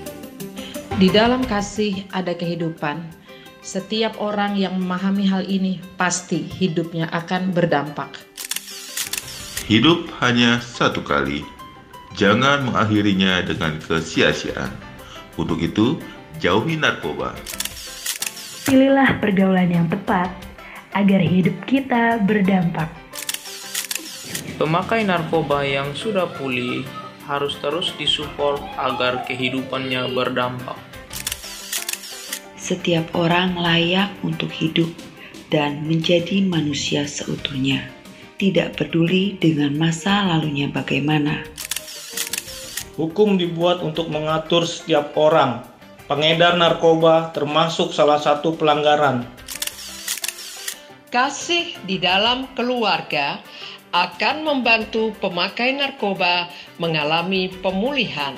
Di 0.98 1.14
dalam 1.14 1.46
kasih 1.46 2.10
ada 2.10 2.34
kehidupan. 2.34 3.22
Setiap 3.62 4.18
orang 4.18 4.58
yang 4.58 4.74
memahami 4.82 5.30
hal 5.30 5.46
ini 5.46 5.78
pasti 6.02 6.42
hidupnya 6.42 7.06
akan 7.14 7.54
berdampak. 7.54 8.10
Hidup 9.70 10.10
hanya 10.26 10.58
satu 10.66 11.06
kali. 11.06 11.46
Jangan 12.18 12.66
mengakhirinya 12.66 13.46
dengan 13.46 13.78
kesia-siaan. 13.78 14.74
Untuk 15.38 15.62
itu, 15.62 16.02
jauhi 16.42 16.74
narkoba. 16.74 17.38
Pilihlah 18.66 19.22
pergaulan 19.22 19.70
yang 19.70 19.86
tepat 19.94 20.34
agar 20.98 21.22
hidup 21.22 21.54
kita 21.70 22.18
berdampak. 22.26 22.90
Pemakai 24.56 25.06
narkoba 25.06 25.62
yang 25.62 25.94
sudah 25.94 26.26
pulih 26.40 26.88
harus 27.30 27.60
terus 27.62 27.94
disupport 28.00 28.58
agar 28.80 29.22
kehidupannya 29.30 30.10
berdampak. 30.16 30.80
Setiap 32.58 33.14
orang 33.14 33.54
layak 33.54 34.10
untuk 34.26 34.50
hidup 34.50 34.90
dan 35.54 35.86
menjadi 35.86 36.42
manusia 36.46 37.06
seutuhnya, 37.06 37.86
tidak 38.42 38.78
peduli 38.78 39.38
dengan 39.38 39.78
masa 39.78 40.26
lalunya 40.26 40.70
bagaimana. 40.70 41.46
Hukum 42.98 43.38
dibuat 43.38 43.86
untuk 43.86 44.10
mengatur 44.10 44.66
setiap 44.66 45.14
orang. 45.18 45.64
Pengedar 46.10 46.58
narkoba 46.58 47.30
termasuk 47.32 47.94
salah 47.94 48.18
satu 48.18 48.58
pelanggaran. 48.58 49.24
Kasih 51.10 51.74
di 51.90 51.98
dalam 51.98 52.50
keluarga 52.54 53.42
akan 53.90 54.46
membantu 54.46 55.14
pemakai 55.18 55.74
narkoba 55.74 56.50
mengalami 56.78 57.50
pemulihan. 57.62 58.38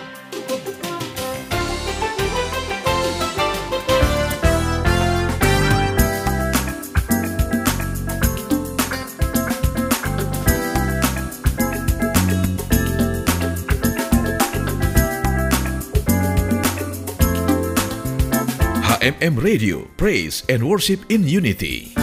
HMM 19.02 19.42
Radio, 19.42 19.90
Praise 19.98 20.46
and 20.46 20.62
Worship 20.62 21.10
in 21.10 21.26
Unity. 21.26 22.01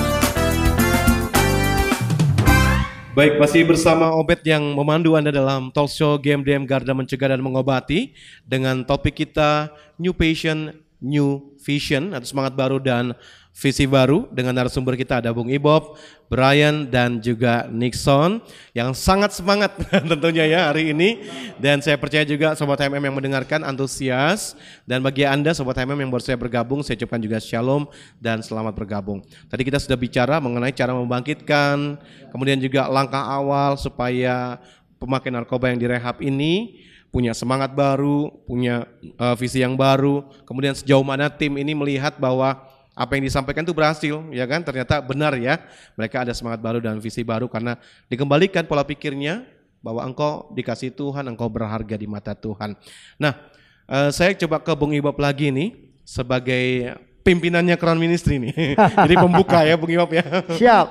Baik, 3.19 3.35
masih 3.35 3.67
bersama 3.67 4.15
Obet 4.15 4.47
yang 4.47 4.63
memandu 4.79 5.19
Anda 5.19 5.35
dalam 5.35 5.75
talk 5.75 5.91
show 5.91 6.15
GMDM 6.23 6.63
Garda 6.63 6.95
Mencegah 6.95 7.35
dan 7.35 7.43
Mengobati 7.43 8.15
dengan 8.47 8.87
topik 8.87 9.27
kita 9.27 9.75
New 9.99 10.15
Patient, 10.15 10.71
New 11.03 11.51
Vision 11.59 12.15
atau 12.15 12.23
semangat 12.23 12.55
baru 12.55 12.79
dan 12.79 13.19
visi 13.59 13.91
baru 13.91 14.31
dengan 14.31 14.55
narasumber 14.55 14.95
kita 14.95 15.19
ada 15.19 15.35
Bung 15.35 15.51
Ibob, 15.51 15.99
Brian 16.31 16.87
dan 16.87 17.19
juga 17.19 17.67
Nixon 17.67 18.39
yang 18.71 18.95
sangat 18.95 19.35
semangat 19.35 19.75
tentunya 20.11 20.47
ya 20.47 20.61
hari 20.71 20.95
ini 20.95 21.27
dan 21.59 21.83
saya 21.83 21.99
percaya 21.99 22.23
juga 22.23 22.55
Sobat 22.55 22.79
HMM 22.79 23.11
yang 23.11 23.17
mendengarkan 23.19 23.67
antusias 23.67 24.55
dan 24.87 25.03
bagi 25.03 25.27
Anda 25.27 25.59
Sobat 25.59 25.75
HMM 25.75 26.07
yang 26.07 26.11
baru 26.15 26.23
saya 26.23 26.39
bergabung 26.39 26.87
saya 26.87 27.03
ucapkan 27.03 27.19
juga 27.19 27.43
shalom 27.43 27.91
dan 28.23 28.47
selamat 28.47 28.79
bergabung. 28.79 29.27
Tadi 29.51 29.67
kita 29.67 29.83
sudah 29.83 29.99
bicara 29.99 30.39
mengenai 30.39 30.71
cara 30.71 30.95
membangkitkan 30.95 31.99
kemudian 32.31 32.63
juga 32.63 32.87
langkah 32.87 33.27
awal 33.27 33.75
supaya 33.75 34.63
pemakai 35.03 35.35
narkoba 35.35 35.75
yang 35.75 35.83
direhab 35.83 36.23
ini 36.23 36.87
punya 37.09 37.33
semangat 37.33 37.73
baru, 37.73 38.29
punya 38.45 38.85
uh, 39.17 39.33
visi 39.35 39.65
yang 39.65 39.75
baru. 39.75 40.29
Kemudian 40.45 40.77
sejauh 40.77 41.03
mana 41.03 41.33
tim 41.33 41.57
ini 41.57 41.73
melihat 41.73 42.21
bahwa 42.21 42.68
apa 42.99 43.15
yang 43.15 43.31
disampaikan 43.31 43.63
itu 43.63 43.71
berhasil, 43.71 44.19
ya 44.35 44.43
kan? 44.51 44.59
Ternyata 44.67 44.99
benar 44.99 45.39
ya. 45.39 45.63
Mereka 45.95 46.27
ada 46.27 46.35
semangat 46.35 46.59
baru 46.59 46.83
dan 46.83 46.99
visi 46.99 47.23
baru 47.23 47.47
karena 47.47 47.79
dikembalikan 48.11 48.67
pola 48.67 48.83
pikirnya 48.83 49.47
bahwa 49.79 50.03
engkau 50.03 50.51
dikasih 50.51 50.91
Tuhan, 50.91 51.31
engkau 51.31 51.47
berharga 51.47 51.95
di 51.95 52.11
mata 52.11 52.35
Tuhan. 52.35 52.75
Nah, 53.15 53.39
uh, 53.87 54.11
saya 54.11 54.35
coba 54.35 54.59
ke 54.59 54.75
Bung 54.75 54.91
Ibob 54.91 55.15
lagi 55.23 55.55
nih 55.55 55.79
sebagai 56.03 56.99
pimpinannya 57.23 57.79
Crown 57.79 58.03
Ministry 58.03 58.43
nih. 58.43 58.75
Jadi 59.07 59.15
pembuka 59.15 59.63
ya 59.63 59.79
Bung 59.79 59.95
Ibob 59.95 60.11
ya. 60.11 60.27
Siap. 60.59 60.87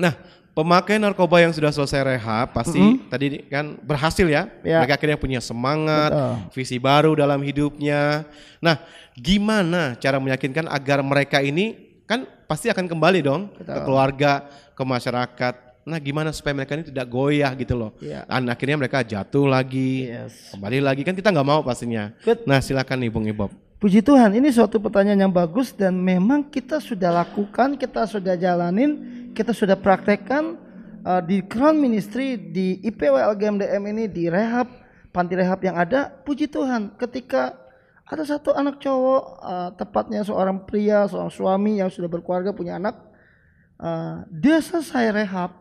Nah, 0.00 0.16
pemakai 0.60 1.00
narkoba 1.00 1.40
yang 1.40 1.56
sudah 1.56 1.72
selesai 1.72 2.04
rehab 2.04 2.52
pasti 2.52 2.76
mm 2.76 2.92
-hmm. 2.92 3.08
tadi 3.08 3.26
kan 3.48 3.80
berhasil 3.80 4.28
ya. 4.28 4.52
ya. 4.60 4.84
Mereka 4.84 5.00
akhirnya 5.00 5.16
punya 5.16 5.40
semangat, 5.40 6.12
Betul. 6.12 6.34
visi 6.52 6.76
baru 6.76 7.16
dalam 7.16 7.40
hidupnya. 7.40 8.28
Nah, 8.60 8.76
gimana 9.16 9.96
cara 9.96 10.20
meyakinkan 10.20 10.68
agar 10.68 11.00
mereka 11.00 11.40
ini 11.40 11.96
kan 12.04 12.28
pasti 12.44 12.68
akan 12.68 12.84
kembali 12.84 13.24
dong 13.24 13.48
Betul. 13.56 13.72
ke 13.72 13.80
keluarga, 13.88 14.32
ke 14.76 14.82
masyarakat. 14.84 15.54
Nah, 15.88 15.96
gimana 15.96 16.28
supaya 16.28 16.52
mereka 16.52 16.76
ini 16.76 16.84
tidak 16.92 17.08
goyah 17.08 17.50
gitu 17.56 17.72
loh. 17.72 17.96
Ya. 18.04 18.28
Dan 18.28 18.52
akhirnya 18.52 18.76
mereka 18.76 19.00
jatuh 19.00 19.48
lagi, 19.48 20.12
yes. 20.12 20.52
kembali 20.52 20.78
lagi 20.84 21.02
kan 21.08 21.16
kita 21.16 21.32
nggak 21.32 21.48
mau 21.48 21.64
pastinya. 21.64 22.12
Good. 22.20 22.44
Nah, 22.44 22.60
silakan 22.60 23.00
nih 23.00 23.08
Bung 23.08 23.24
Ibob. 23.24 23.69
Puji 23.80 24.04
Tuhan, 24.04 24.36
ini 24.36 24.52
suatu 24.52 24.76
pertanyaan 24.76 25.24
yang 25.24 25.32
bagus 25.32 25.72
dan 25.72 25.96
memang 25.96 26.44
kita 26.52 26.84
sudah 26.84 27.24
lakukan, 27.24 27.80
kita 27.80 28.04
sudah 28.04 28.36
jalanin, 28.36 29.32
kita 29.32 29.56
sudah 29.56 29.72
praktekkan 29.72 30.60
uh, 31.00 31.24
di 31.24 31.40
Crown 31.40 31.80
Ministry, 31.80 32.36
di 32.36 32.76
IPWL 32.84 33.32
GMDM 33.40 33.82
ini, 33.96 34.04
di 34.04 34.28
rehab, 34.28 34.68
panti 35.16 35.32
rehab 35.32 35.64
yang 35.64 35.80
ada. 35.80 36.12
Puji 36.12 36.52
Tuhan, 36.52 36.92
ketika 37.00 37.56
ada 38.04 38.20
satu 38.20 38.52
anak 38.52 38.84
cowok, 38.84 39.22
uh, 39.40 39.70
tepatnya 39.72 40.28
seorang 40.28 40.60
pria, 40.68 41.08
seorang 41.08 41.32
suami 41.32 41.80
yang 41.80 41.88
sudah 41.88 42.12
berkeluarga 42.12 42.52
punya 42.52 42.76
anak, 42.76 43.00
uh, 43.80 44.28
dia 44.28 44.60
selesai 44.60 45.08
rehab 45.08 45.56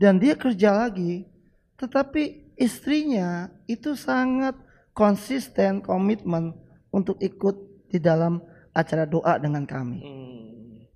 dan 0.00 0.16
dia 0.16 0.40
kerja 0.40 0.72
lagi, 0.72 1.28
tetapi 1.76 2.56
istrinya 2.56 3.52
itu 3.68 3.92
sangat 3.92 4.56
konsisten 4.96 5.84
komitmen 5.84 6.61
untuk 6.92 7.16
ikut 7.18 7.88
di 7.88 7.98
dalam 7.98 8.38
acara 8.76 9.08
doa 9.08 9.40
dengan 9.40 9.64
kami. 9.64 9.98
Hmm. 10.00 10.42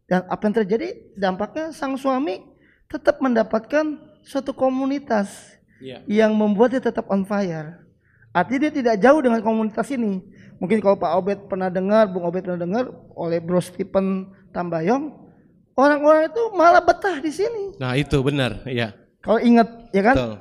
Dan 0.07 0.21
apa 0.31 0.43
yang 0.47 0.55
terjadi? 0.63 0.89
Dampaknya 1.19 1.75
sang 1.75 1.99
suami 1.99 2.39
tetap 2.87 3.19
mendapatkan 3.19 3.99
suatu 4.23 4.55
komunitas 4.55 5.59
yeah. 5.83 6.01
yang 6.07 6.31
membuat 6.37 6.79
dia 6.79 6.83
tetap 6.85 7.11
on 7.11 7.27
fire. 7.27 7.83
Artinya 8.31 8.69
dia 8.69 8.73
tidak 8.85 8.97
jauh 9.03 9.21
dengan 9.25 9.41
komunitas 9.43 9.89
ini. 9.91 10.23
Mungkin 10.63 10.81
kalau 10.81 10.97
Pak 10.97 11.13
Obed 11.21 11.39
pernah 11.49 11.69
dengar, 11.73 12.09
Bung 12.09 12.25
Obed 12.25 12.45
pernah 12.45 12.61
dengar 12.61 12.85
oleh 13.17 13.41
Bro 13.41 13.61
Stephen 13.65 14.31
Tambayong, 14.53 15.13
orang-orang 15.77 16.33
itu 16.33 16.43
malah 16.57 16.81
betah 16.81 17.21
di 17.21 17.33
sini. 17.33 17.77
Nah 17.77 17.97
itu 17.97 18.21
benar, 18.25 18.65
ya. 18.69 18.93
Kalau 19.21 19.41
ingat, 19.41 19.69
ya 19.93 20.03
kan? 20.05 20.17
Betul. 20.17 20.35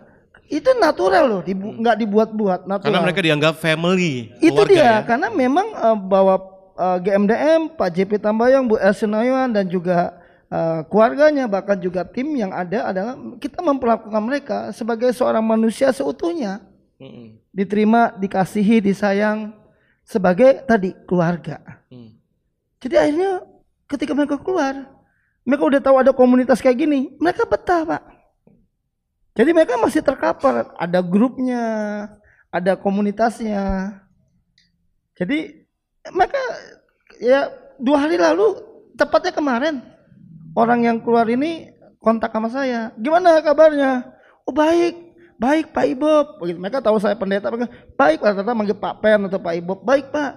Itu 0.45 0.69
natural 0.77 1.25
loh, 1.25 1.41
dibu 1.41 1.73
hmm. 1.73 1.81
nggak 1.81 1.97
dibuat-buat. 2.05 2.60
Natural. 2.69 2.86
Karena 2.86 3.01
mereka 3.01 3.21
dianggap 3.25 3.53
family. 3.58 4.29
Itu 4.38 4.62
dia, 4.69 4.81
ya? 4.81 4.95
karena 5.01 5.34
memang 5.34 5.67
uh, 5.73 5.97
bahwa 5.97 6.36
uh, 6.77 6.97
GMDM, 7.01 7.73
Pak 7.73 7.89
JP 7.89 8.21
Tambayong, 8.21 8.69
Bu 8.69 8.77
Elsinayuan 8.77 9.49
dan 9.49 9.65
juga 9.65 10.13
uh, 10.53 10.86
keluarganya 10.86 11.49
bahkan 11.49 11.81
juga 11.81 12.05
tim 12.05 12.29
yang 12.38 12.53
ada 12.53 12.93
adalah 12.93 13.13
kita 13.41 13.60
memperlakukan 13.60 14.21
mereka 14.21 14.58
sebagai 14.69 15.10
seorang 15.17 15.41
manusia 15.41 15.89
seutuhnya. 15.89 16.62
Hmm. 17.01 17.41
Diterima, 17.49 18.13
dikasihi, 18.15 18.79
disayang, 18.86 19.51
sebagai 20.05 20.62
tadi 20.63 20.93
keluarga. 21.10 21.60
Hmm. 21.89 22.15
Jadi 22.79 22.95
akhirnya 22.95 23.31
ketika 23.89 24.13
mereka 24.13 24.38
keluar, 24.38 24.88
mereka 25.41 25.63
udah 25.65 25.81
tahu 25.81 25.95
ada 25.99 26.12
komunitas 26.13 26.62
kayak 26.62 26.86
gini, 26.86 27.13
mereka 27.17 27.49
betah 27.49 27.81
pak. 27.84 28.14
Jadi 29.36 29.52
mereka 29.52 29.76
masih 29.76 30.00
terkapar, 30.00 30.71
ada 30.80 31.04
grupnya, 31.04 31.63
ada 32.48 32.80
komunitasnya. 32.80 33.91
Jadi 35.19 35.67
mereka 36.08 36.39
ya 37.19 37.52
dua 37.76 38.08
hari 38.08 38.15
lalu, 38.15 38.56
tepatnya 38.95 39.36
kemarin, 39.36 39.84
orang 40.56 40.88
yang 40.88 40.98
keluar 41.04 41.28
ini 41.28 41.67
kontak 42.00 42.32
sama 42.32 42.48
saya. 42.48 42.95
Gimana 42.95 43.43
kabarnya? 43.43 44.08
Oh 44.48 44.56
baik, 44.56 44.95
baik 45.36 45.76
Pak 45.76 45.84
Ibob. 45.84 46.26
Begitu 46.39 46.56
mereka 46.56 46.80
tahu 46.80 46.95
saya 47.04 47.19
pendeta. 47.19 47.52
Mereka 47.52 47.67
baik 48.00 48.24
Pak. 48.24 48.39
Ternyata 48.39 48.56
manggil 48.56 48.78
Pak 48.80 48.95
Pen 49.04 49.19
atau 49.28 49.39
Pak 49.43 49.54
Ibob. 49.60 49.84
Baik 49.84 50.15
Pak. 50.15 50.32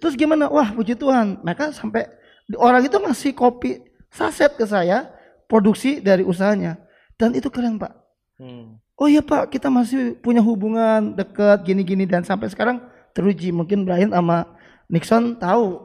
Terus 0.00 0.16
gimana? 0.16 0.48
Wah 0.48 0.72
puji 0.72 0.96
Tuhan. 0.96 1.44
Mereka 1.44 1.76
sampai 1.76 2.08
orang 2.56 2.88
itu 2.88 2.96
ngasih 2.96 3.36
kopi 3.36 3.84
saset 4.08 4.56
ke 4.56 4.64
saya 4.64 5.12
produksi 5.44 6.00
dari 6.00 6.24
usahanya. 6.24 6.80
Dan 7.20 7.36
itu 7.36 7.52
keren 7.52 7.76
Pak 7.76 8.03
hmm. 8.40 8.78
oh 8.98 9.08
iya 9.08 9.22
Pak 9.22 9.52
kita 9.52 9.68
masih 9.70 10.18
punya 10.18 10.40
hubungan 10.40 11.14
dekat 11.14 11.62
gini-gini 11.64 12.06
dan 12.08 12.22
sampai 12.22 12.50
sekarang 12.50 12.82
teruji 13.14 13.54
mungkin 13.54 13.86
Brian 13.86 14.10
sama 14.10 14.48
Nixon 14.90 15.38
tahu 15.38 15.78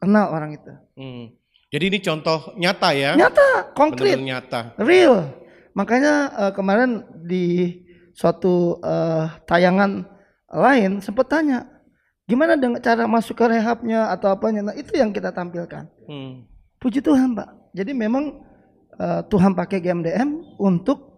kenal 0.00 0.32
orang 0.32 0.56
itu 0.56 0.72
hmm. 0.96 1.24
jadi 1.68 1.84
ini 1.88 1.98
contoh 2.00 2.52
nyata 2.56 2.88
ya 2.92 3.16
nyata 3.16 3.74
konkret 3.76 4.16
Benar 4.16 4.28
nyata 4.28 4.60
real 4.80 5.44
Makanya 5.74 6.30
uh, 6.30 6.52
kemarin 6.54 7.02
di 7.26 7.76
suatu 8.14 8.78
uh, 8.78 9.26
tayangan 9.42 10.06
lain 10.54 11.02
sempat 11.02 11.26
tanya, 11.26 11.66
gimana 12.30 12.54
dengan 12.54 12.78
cara 12.78 13.10
masuk 13.10 13.34
ke 13.34 13.58
rehabnya 13.58 14.14
atau 14.14 14.30
apanya? 14.30 14.70
Nah 14.70 14.74
itu 14.78 14.94
yang 14.94 15.10
kita 15.10 15.34
tampilkan. 15.34 15.90
Hmm. 16.06 16.46
Puji 16.78 17.02
Tuhan 17.02 17.34
Pak. 17.34 17.74
Jadi 17.74 17.90
memang 17.90 18.38
uh, 19.02 19.26
Tuhan 19.26 19.58
pakai 19.58 19.82
GMDM 19.82 20.62
untuk 20.62 21.13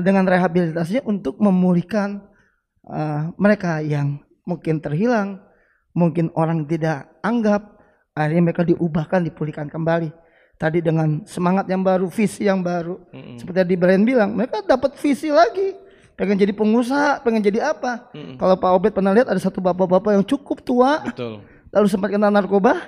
dengan 0.00 0.24
rehabilitasinya 0.24 1.04
untuk 1.04 1.36
memulihkan 1.42 2.24
uh, 2.88 3.34
mereka 3.36 3.84
yang 3.84 4.24
mungkin 4.48 4.80
terhilang, 4.80 5.42
mungkin 5.92 6.32
orang 6.32 6.64
tidak 6.64 7.12
anggap, 7.20 7.76
akhirnya 8.16 8.42
mereka 8.48 8.62
diubahkan, 8.64 9.20
dipulihkan 9.28 9.68
kembali 9.68 10.22
tadi 10.56 10.78
dengan 10.78 11.26
semangat 11.26 11.66
yang 11.66 11.82
baru, 11.82 12.06
visi 12.06 12.46
yang 12.46 12.62
baru. 12.62 13.02
Mm-hmm. 13.10 13.36
Seperti 13.42 13.58
tadi 13.66 13.74
Brian 13.74 14.06
bilang, 14.06 14.32
mereka 14.38 14.62
dapat 14.62 14.94
visi 15.02 15.26
lagi. 15.26 15.74
Pengen 16.14 16.38
jadi 16.38 16.54
pengusaha, 16.54 17.18
pengen 17.26 17.42
jadi 17.42 17.74
apa? 17.74 18.14
Mm-hmm. 18.14 18.36
Kalau 18.38 18.54
Pak 18.54 18.70
Obed 18.78 18.92
pernah 18.94 19.10
lihat 19.10 19.26
ada 19.26 19.42
satu 19.42 19.58
bapak-bapak 19.58 20.14
yang 20.14 20.22
cukup 20.22 20.62
tua, 20.62 21.02
Betul. 21.02 21.42
lalu 21.74 21.86
sempat 21.90 22.14
kena 22.14 22.30
narkoba, 22.30 22.78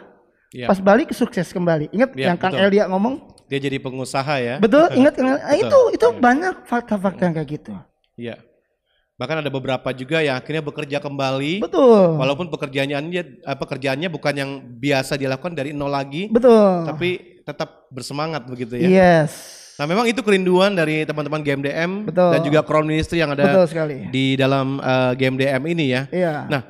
Iya. 0.54 0.70
Pas 0.70 0.78
balik 0.78 1.10
sukses 1.10 1.50
kembali. 1.50 1.90
Ingat 1.90 2.14
Iya, 2.14 2.30
yang 2.30 2.38
Kang 2.38 2.54
betul. 2.54 2.70
Elia 2.70 2.86
ngomong? 2.86 3.33
Dia 3.54 3.70
jadi 3.70 3.78
pengusaha 3.78 4.34
ya. 4.42 4.58
Betul, 4.58 4.90
ingat 4.98 5.14
Betul. 5.14 5.62
itu 5.62 5.78
itu 5.94 6.06
banyak 6.18 6.66
fakta-fakta 6.66 7.30
yang 7.30 7.34
kayak 7.38 7.48
gitu. 7.54 7.72
Iya. 8.18 8.42
Bahkan 9.14 9.46
ada 9.46 9.50
beberapa 9.54 9.94
juga 9.94 10.18
yang 10.26 10.34
akhirnya 10.34 10.58
bekerja 10.58 10.98
kembali. 10.98 11.62
Betul. 11.62 12.18
Walaupun 12.18 12.50
pekerjaannya 12.50 12.98
eh, 13.46 13.56
pekerjaannya 13.62 14.10
bukan 14.10 14.34
yang 14.34 14.50
biasa 14.58 15.14
dilakukan 15.14 15.54
dari 15.54 15.70
nol 15.70 15.94
lagi. 15.94 16.26
Betul. 16.26 16.82
Tapi 16.82 17.38
tetap 17.46 17.86
bersemangat 17.94 18.42
begitu 18.50 18.74
ya. 18.74 18.90
Yes. 18.90 19.62
Nah, 19.78 19.86
memang 19.86 20.10
itu 20.10 20.18
kerinduan 20.22 20.74
dari 20.74 21.06
teman-teman 21.06 21.42
GMDM 21.42 22.10
Betul. 22.10 22.30
dan 22.30 22.40
juga 22.42 22.60
Crown 22.66 22.86
Ministry 22.86 23.22
yang 23.22 23.34
ada 23.34 23.46
Betul 23.46 23.66
sekali. 23.70 24.10
di 24.10 24.34
dalam 24.34 24.82
eh, 24.82 25.12
GMDM 25.14 25.62
ini 25.70 25.84
ya. 25.94 26.02
Iya. 26.10 26.34
Nah, 26.50 26.62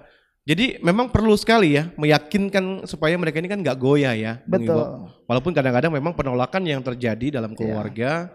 jadi 0.44 0.76
memang 0.84 1.08
perlu 1.08 1.32
sekali 1.40 1.80
ya 1.80 1.88
meyakinkan 1.96 2.84
supaya 2.84 3.16
mereka 3.16 3.40
ini 3.40 3.48
kan 3.48 3.64
nggak 3.64 3.80
goyah 3.80 4.12
ya. 4.12 4.32
Betul. 4.44 5.08
Walaupun 5.24 5.56
kadang-kadang 5.56 5.92
memang 5.92 6.12
penolakan 6.12 6.62
yang 6.68 6.84
terjadi 6.84 7.40
dalam 7.40 7.56
keluarga, 7.56 8.28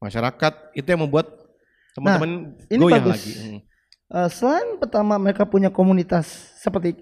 masyarakat 0.00 0.72
itu 0.72 0.88
yang 0.88 1.04
membuat 1.04 1.28
teman-teman 1.92 2.56
Nah, 2.56 2.72
ini 2.72 2.80
goyah 2.80 2.96
bagus. 2.96 3.12
lagi. 3.12 3.32
Hmm. 3.36 3.60
Eh, 4.10 4.28
selain 4.32 4.68
pertama 4.80 5.14
mereka 5.20 5.44
punya 5.44 5.68
komunitas 5.68 6.26
seperti 6.58 6.96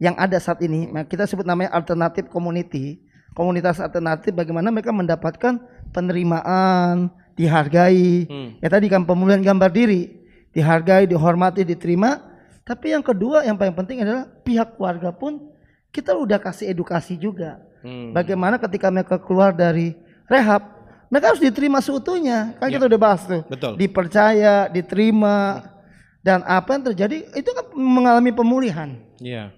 yang 0.00 0.16
ada 0.16 0.38
saat 0.38 0.62
ini, 0.62 0.88
nah 0.88 1.02
kita 1.02 1.26
sebut 1.26 1.44
namanya 1.44 1.74
alternatif 1.74 2.30
community. 2.30 3.02
Komunitas 3.36 3.78
alternatif 3.78 4.34
bagaimana 4.34 4.72
mereka 4.72 4.90
mendapatkan 4.90 5.62
penerimaan, 5.94 7.12
dihargai. 7.38 8.26
Hmm. 8.26 8.48
Ya 8.58 8.68
tadi 8.72 8.90
kan 8.90 9.06
pemulihan 9.06 9.44
gambar 9.44 9.70
diri, 9.70 10.10
dihargai, 10.50 11.06
dihormati, 11.06 11.62
diterima. 11.62 12.18
Tapi 12.66 12.96
yang 12.96 13.04
kedua 13.04 13.46
yang 13.46 13.54
paling 13.54 13.76
penting 13.76 14.02
adalah 14.02 14.26
pihak 14.42 14.74
keluarga 14.74 15.14
pun 15.14 15.54
kita 15.92 16.14
udah 16.14 16.38
kasih 16.40 16.70
edukasi 16.72 17.16
juga. 17.16 17.60
Hmm. 17.80 18.12
Bagaimana 18.12 18.58
ketika 18.58 18.90
mereka 18.90 19.16
keluar 19.22 19.54
dari 19.54 19.94
rehab, 20.28 20.64
mereka 21.08 21.32
harus 21.34 21.42
diterima 21.42 21.80
seutuhnya. 21.80 22.56
Kan 22.60 22.68
kita 22.68 22.84
udah 22.86 23.00
bahas 23.00 23.22
tuh. 23.24 23.42
Ya. 23.46 23.50
Betul. 23.50 23.72
Dipercaya, 23.80 24.56
diterima, 24.68 25.64
dan 26.20 26.44
apa 26.44 26.76
yang 26.76 26.84
terjadi 26.92 27.24
itu 27.32 27.50
kan 27.54 27.66
mengalami 27.72 28.34
pemulihan. 28.34 29.00
Iya. 29.22 29.54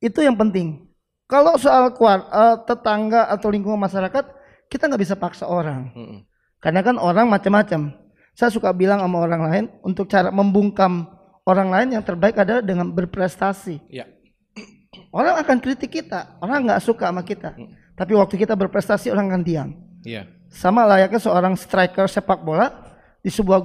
Itu 0.00 0.24
yang 0.24 0.38
penting. 0.38 0.88
Kalau 1.28 1.54
soal 1.60 1.94
keluar, 1.94 2.26
eh, 2.26 2.56
tetangga 2.66 3.28
atau 3.30 3.52
lingkungan 3.52 3.78
masyarakat, 3.78 4.24
kita 4.66 4.88
nggak 4.88 5.02
bisa 5.02 5.14
paksa 5.14 5.46
orang. 5.46 5.92
Mm-mm. 5.94 6.18
Karena 6.58 6.80
kan 6.82 6.96
orang 6.98 7.28
macam-macam. 7.28 7.94
Saya 8.34 8.50
suka 8.50 8.72
bilang 8.72 9.02
sama 9.04 9.20
orang 9.20 9.42
lain 9.46 9.64
untuk 9.84 10.08
cara 10.08 10.32
membungkam 10.32 11.06
orang 11.44 11.68
lain 11.68 11.88
yang 11.98 12.04
terbaik 12.06 12.38
adalah 12.38 12.64
dengan 12.64 12.88
berprestasi. 12.88 13.84
Iya. 13.90 14.08
Orang 15.10 15.42
akan 15.42 15.58
kritik 15.58 15.90
kita, 15.90 16.38
orang 16.38 16.70
nggak 16.70 16.82
suka 16.86 17.10
sama 17.10 17.26
kita. 17.26 17.58
Tapi 17.98 18.12
waktu 18.14 18.38
kita 18.38 18.54
berprestasi 18.54 19.10
orang 19.10 19.26
akan 19.34 19.42
diam. 19.42 19.70
Iya. 20.06 20.30
Sama 20.50 20.86
layaknya 20.86 21.18
seorang 21.18 21.54
striker 21.58 22.06
sepak 22.06 22.40
bola 22.46 22.70
di 23.20 23.28
sebuah 23.30 23.60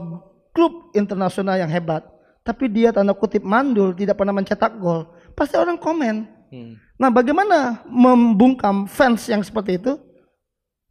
klub 0.50 0.90
internasional 0.98 1.62
yang 1.62 1.70
hebat. 1.70 2.02
Tapi 2.46 2.70
dia 2.70 2.94
tanda 2.94 3.14
kutip 3.14 3.42
mandul, 3.42 3.94
tidak 3.94 4.18
pernah 4.18 4.34
mencetak 4.34 4.78
gol. 4.78 5.10
Pasti 5.34 5.58
orang 5.58 5.78
komen. 5.78 6.26
Hmm. 6.54 6.78
Nah 6.98 7.10
bagaimana 7.10 7.82
membungkam 7.90 8.86
fans 8.86 9.26
yang 9.30 9.42
seperti 9.42 9.82
itu? 9.82 9.98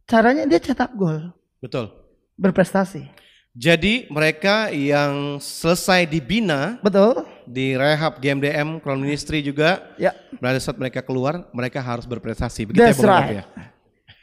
Caranya 0.05 0.45
dia 0.45 0.61
cetak 0.61 0.93
gol, 0.93 1.33
Betul. 1.57 1.89
berprestasi. 2.37 3.09
Jadi 3.55 4.05
mereka 4.11 4.67
yang 4.69 5.39
selesai 5.39 6.05
dibina 6.05 6.77
Betul. 6.83 7.23
Di 7.45 7.77
rehab 7.77 8.17
GMDM 8.19 8.81
Crown 8.81 8.99
Ministry 8.99 9.41
juga 9.41 9.93
Ya. 9.95 10.11
pada 10.37 10.57
saat 10.57 10.75
mereka 10.75 10.99
keluar 11.05 11.45
mereka 11.53 11.79
harus 11.79 12.03
berprestasi 12.03 12.69
begitu 12.69 12.83
That's 12.83 13.01
ya 13.01 13.09
right. 13.09 13.35
ya. 13.41 13.45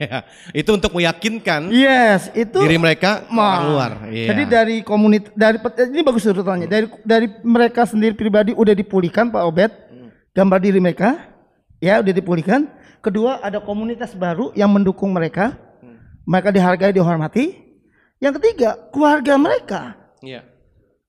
Ya, 0.03 0.27
itu 0.51 0.67
untuk 0.75 0.99
meyakinkan 0.99 1.71
Yes, 1.71 2.27
itu 2.35 2.59
diri 2.59 2.75
mereka 2.75 3.23
Ma. 3.31 3.63
orang 3.63 3.63
luar. 3.71 3.91
Iya. 4.11 4.35
Jadi 4.35 4.43
dari 4.51 4.77
komunitas 4.83 5.31
dari 5.39 5.63
ini 5.95 6.03
bagus 6.03 6.27
urutannya. 6.27 6.67
Dari 6.67 6.91
dari 7.07 7.31
mereka 7.47 7.87
sendiri 7.87 8.11
pribadi 8.11 8.51
udah 8.51 8.75
dipulihkan 8.75 9.31
Pak 9.31 9.43
Obed. 9.47 9.71
Gambar 10.35 10.59
diri 10.59 10.83
mereka 10.83 11.23
ya 11.79 12.03
udah 12.03 12.11
dipulihkan. 12.19 12.67
Kedua 12.99 13.39
ada 13.47 13.63
komunitas 13.63 14.11
baru 14.19 14.51
yang 14.59 14.75
mendukung 14.75 15.15
mereka. 15.15 15.55
Mereka 16.27 16.51
dihargai, 16.51 16.91
dihormati. 16.91 17.63
Yang 18.19 18.43
ketiga, 18.43 18.79
keluarga 18.91 19.39
mereka. 19.39 19.95
Iya. 20.19 20.47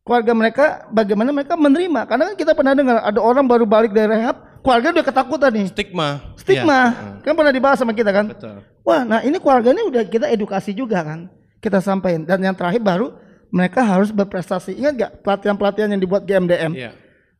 Keluarga 0.03 0.31
mereka 0.35 0.65
bagaimana 0.91 1.31
mereka 1.31 1.55
menerima? 1.55 2.03
Karena 2.03 2.23
kan 2.27 2.35
kita 2.35 2.51
pernah 2.51 2.75
dengar 2.75 2.99
ada 2.99 3.19
orang 3.23 3.47
baru 3.47 3.63
balik 3.63 3.95
dari 3.95 4.11
rehab, 4.11 4.35
keluarga 4.59 4.91
udah 4.99 5.05
ketakutan 5.07 5.51
nih. 5.55 5.67
Stigma. 5.71 6.35
Stigma. 6.35 6.79
Iya. 6.91 7.23
Kan 7.23 7.33
pernah 7.39 7.53
dibahas 7.55 7.79
sama 7.79 7.95
kita 7.95 8.11
kan? 8.11 8.35
Betul. 8.35 8.67
Wah, 8.83 9.07
nah 9.07 9.23
ini 9.23 9.39
keluarga 9.39 9.71
ini 9.71 9.87
udah 9.87 10.03
kita 10.03 10.27
edukasi 10.27 10.75
juga 10.75 11.07
kan. 11.07 11.31
Kita 11.63 11.79
sampaikan. 11.79 12.27
Dan 12.27 12.43
yang 12.43 12.51
terakhir 12.51 12.83
baru 12.83 13.15
mereka 13.47 13.79
harus 13.79 14.11
berprestasi. 14.11 14.75
Ingat 14.75 14.93
gak 14.99 15.11
pelatihan-pelatihan 15.23 15.95
yang 15.95 16.01
dibuat 16.03 16.27
GMDM? 16.27 16.75
Iya. 16.75 16.91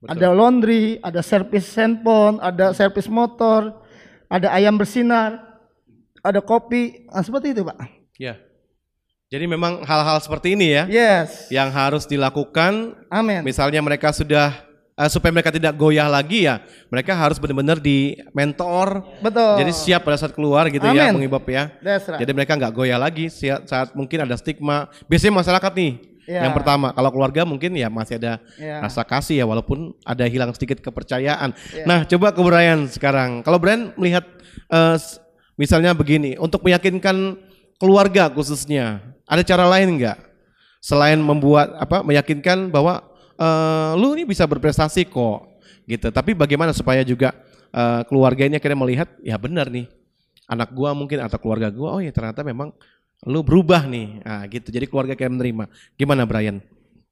Ada 0.08 0.32
laundry, 0.32 1.04
ada 1.04 1.19
servis 1.19 1.67
handphone, 1.76 2.39
ada 2.39 2.71
servis 2.71 3.12
motor, 3.12 3.84
ada 4.32 4.52
ayam 4.56 4.80
bersinar, 4.80 5.39
ada 6.23 6.39
kopi. 6.39 7.08
Nah, 7.12 7.23
seperti 7.23 7.52
itu, 7.52 7.67
Pak. 7.67 7.78
Ya. 8.15 8.39
Jadi 9.34 9.50
memang 9.50 9.82
hal-hal 9.82 10.22
seperti 10.22 10.54
ini 10.54 10.78
ya 10.78 10.84
Yes. 10.86 11.50
yang 11.50 11.74
harus 11.74 12.06
dilakukan. 12.06 12.93
Amin. 13.10 13.41
Misalnya 13.41 13.82
mereka 13.82 14.13
sudah 14.13 14.54
eh, 14.93 15.10
supaya 15.10 15.34
mereka 15.34 15.50
tidak 15.50 15.74
goyah 15.74 16.06
lagi 16.06 16.46
ya, 16.46 16.62
mereka 16.86 17.17
harus 17.17 17.41
benar-benar 17.41 17.82
di 17.82 18.13
mentor. 18.30 19.02
Betul. 19.26 19.58
Jadi 19.58 19.72
siap 19.74 20.06
pada 20.06 20.22
saat 20.22 20.38
keluar 20.38 20.69
gitu 20.69 20.86
ya, 20.86 21.10
Amin. 21.10 21.17
Bung 21.17 21.26
Ibob 21.26 21.50
ya. 21.50 21.74
That's 21.82 22.06
right. 22.06 22.22
Jadi 22.22 22.30
mereka 22.30 22.54
nggak 22.54 22.69
goyah 22.69 23.02
lagi 23.02 23.26
siap- 23.26 23.65
saat 23.65 23.98
mungkin 23.98 24.22
ada 24.22 24.38
stigma. 24.38 24.86
Biasanya 25.10 25.41
masyarakat 25.41 25.74
nih. 25.74 25.93
Ya. 26.24 26.46
Yang 26.46 26.54
pertama, 26.56 26.93
kalau 26.93 27.10
keluarga 27.10 27.41
mungkin 27.43 27.74
ya 27.74 27.89
masih 27.89 28.15
ada 28.15 28.38
Ya. 28.56 28.80
rasa 28.80 29.02
kasih 29.02 29.41
ya 29.41 29.46
walaupun 29.50 29.98
ada 30.06 30.24
hilang 30.24 30.54
sedikit 30.54 30.78
kepercayaan. 30.80 31.52
Ya. 31.74 31.84
Nah, 31.84 32.06
coba 32.06 32.30
ke 32.30 32.39
Brian 32.39 32.86
sekarang. 32.86 33.41
Kalau 33.41 33.58
Brian 33.58 33.98
melihat 33.98 34.24
s- 34.96 35.17
misalnya 35.58 35.91
begini, 35.91 36.38
untuk 36.38 36.62
meyakinkan 36.62 37.36
keluarga 37.84 38.32
khususnya, 38.32 39.04
ada 39.28 39.43
cara 39.43 39.67
lain 39.67 40.00
nggak 40.00 40.15
selain 40.80 41.19
membuat 41.19 41.76
apa 41.76 42.00
meyakinkan 42.00 42.72
bahwa 42.72 43.04
eh, 43.36 43.91
lu 44.00 44.15
ini 44.15 44.24
bisa 44.24 44.48
berprestasi 44.48 45.04
kok 45.04 45.43
gitu. 45.84 46.08
Tapi 46.08 46.32
bagaimana 46.32 46.72
supaya 46.72 47.04
juga 47.04 47.36
eh, 47.76 48.08
keluarga 48.08 48.48
ini 48.48 48.56
akhirnya 48.56 48.80
melihat 48.80 49.12
ya 49.19 49.36
benar 49.36 49.67
nih 49.67 49.91
anak 50.48 50.72
gua 50.72 50.96
mungkin 50.96 51.19
atau 51.19 51.36
keluarga 51.36 51.67
gua 51.67 52.00
oh 52.00 52.02
ya 52.04 52.15
ternyata 52.15 52.39
memang 52.48 52.72
lu 53.28 53.43
berubah 53.43 53.84
nih. 53.84 54.24
Ah 54.24 54.48
gitu. 54.48 54.72
Jadi 54.72 54.88
keluarga 54.88 55.15
kayak 55.19 55.32
menerima. 55.36 55.67
Gimana 56.00 56.24
Brian? 56.24 56.63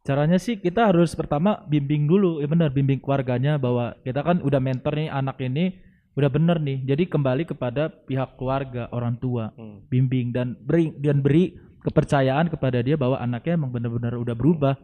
Caranya 0.01 0.41
sih 0.41 0.57
kita 0.57 0.89
harus 0.89 1.13
pertama 1.13 1.61
bimbing 1.69 2.09
dulu, 2.09 2.41
ya 2.41 2.49
benar 2.49 2.73
bimbing 2.73 2.97
keluarganya 2.97 3.61
bahwa 3.61 3.93
kita 4.01 4.25
kan 4.25 4.41
udah 4.41 4.57
mentor 4.57 4.97
nih 4.97 5.13
anak 5.13 5.37
ini 5.45 5.77
udah 6.15 6.29
bener 6.31 6.57
nih. 6.59 6.83
Jadi 6.83 7.03
kembali 7.07 7.43
kepada 7.47 7.87
pihak 7.87 8.35
keluarga, 8.35 8.91
orang 8.91 9.15
tua, 9.19 9.55
bimbing 9.87 10.35
dan 10.35 10.59
beri 10.59 10.91
dan 10.99 11.23
beri 11.23 11.55
kepercayaan 11.81 12.51
kepada 12.51 12.83
dia 12.83 12.99
bahwa 12.99 13.17
anaknya 13.17 13.57
emang 13.57 13.71
benar-benar 13.73 14.19
udah 14.19 14.35
berubah. 14.35 14.75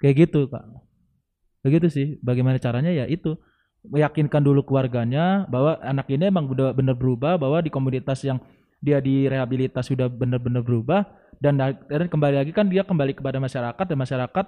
Kayak 0.00 0.28
gitu, 0.28 0.48
Kak. 0.48 0.64
Begitu 1.64 1.86
sih. 1.88 2.06
Bagaimana 2.20 2.60
caranya 2.60 2.92
ya 2.92 3.08
itu 3.08 3.36
meyakinkan 3.86 4.42
dulu 4.42 4.66
keluarganya 4.66 5.46
bahwa 5.46 5.78
anak 5.78 6.10
ini 6.10 6.28
emang 6.28 6.50
udah 6.50 6.74
benar 6.74 6.98
berubah, 6.98 7.38
bahwa 7.38 7.62
di 7.62 7.70
komunitas 7.70 8.22
yang 8.26 8.42
dia 8.82 9.00
direhabilitas 9.00 9.88
sudah 9.88 10.10
benar-benar 10.10 10.60
berubah 10.60 11.08
dan, 11.40 11.56
dan 11.88 12.06
kembali 12.12 12.44
lagi 12.44 12.52
kan 12.52 12.68
dia 12.68 12.84
kembali 12.84 13.16
kepada 13.16 13.40
masyarakat 13.40 13.84
dan 13.88 13.98
masyarakat 13.98 14.46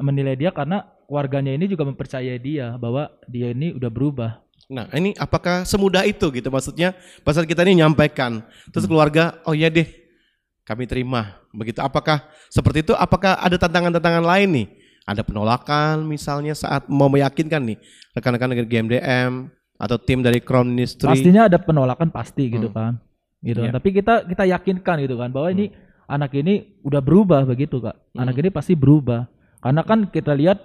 menilai 0.00 0.36
dia 0.36 0.50
karena 0.52 0.88
keluarganya 1.08 1.52
ini 1.56 1.68
juga 1.68 1.84
mempercayai 1.88 2.40
dia 2.40 2.76
bahwa 2.76 3.12
dia 3.28 3.52
ini 3.52 3.76
udah 3.76 3.90
berubah. 3.92 4.41
Nah, 4.70 4.86
ini 4.94 5.12
apakah 5.18 5.66
semudah 5.66 6.06
itu 6.06 6.30
gitu 6.32 6.48
maksudnya 6.48 6.94
pasal 7.26 7.44
kita 7.44 7.66
ini 7.66 7.82
nyampaikan 7.82 8.40
terus 8.70 8.86
keluarga 8.86 9.36
oh 9.44 9.52
ya 9.52 9.68
deh 9.68 9.84
kami 10.62 10.86
terima 10.86 11.42
begitu. 11.50 11.82
Apakah 11.82 12.22
seperti 12.48 12.86
itu? 12.86 12.94
Apakah 12.94 13.36
ada 13.36 13.58
tantangan-tantangan 13.58 14.22
lain 14.24 14.48
nih? 14.62 14.66
Ada 15.02 15.26
penolakan 15.26 16.06
misalnya 16.06 16.54
saat 16.54 16.86
mau 16.86 17.10
meyakinkan 17.10 17.58
nih 17.58 17.76
rekan-rekan 18.14 18.54
dari 18.54 18.68
GMDM 18.70 19.50
atau 19.74 19.98
tim 19.98 20.22
dari 20.22 20.38
Crown 20.38 20.70
Ministry. 20.70 21.10
Pastinya 21.10 21.50
ada 21.50 21.58
penolakan 21.58 22.14
pasti 22.14 22.46
gitu 22.46 22.70
Hmm. 22.70 22.76
kan. 22.78 22.92
Gitu. 23.42 23.58
Iya. 23.58 23.74
Tapi 23.74 23.88
kita 23.90 24.14
kita 24.30 24.44
yakinkan 24.46 25.02
gitu 25.02 25.18
kan 25.18 25.34
bahwa 25.34 25.50
ini 25.50 25.74
anak 26.06 26.30
ini 26.38 26.78
udah 26.86 27.02
berubah 27.02 27.42
begitu, 27.42 27.82
Kak. 27.82 27.98
Anak 28.14 28.38
Hmm. 28.38 28.42
ini 28.46 28.48
pasti 28.54 28.78
berubah. 28.78 29.26
Karena 29.58 29.82
kan 29.82 30.06
kita 30.06 30.32
lihat 30.38 30.62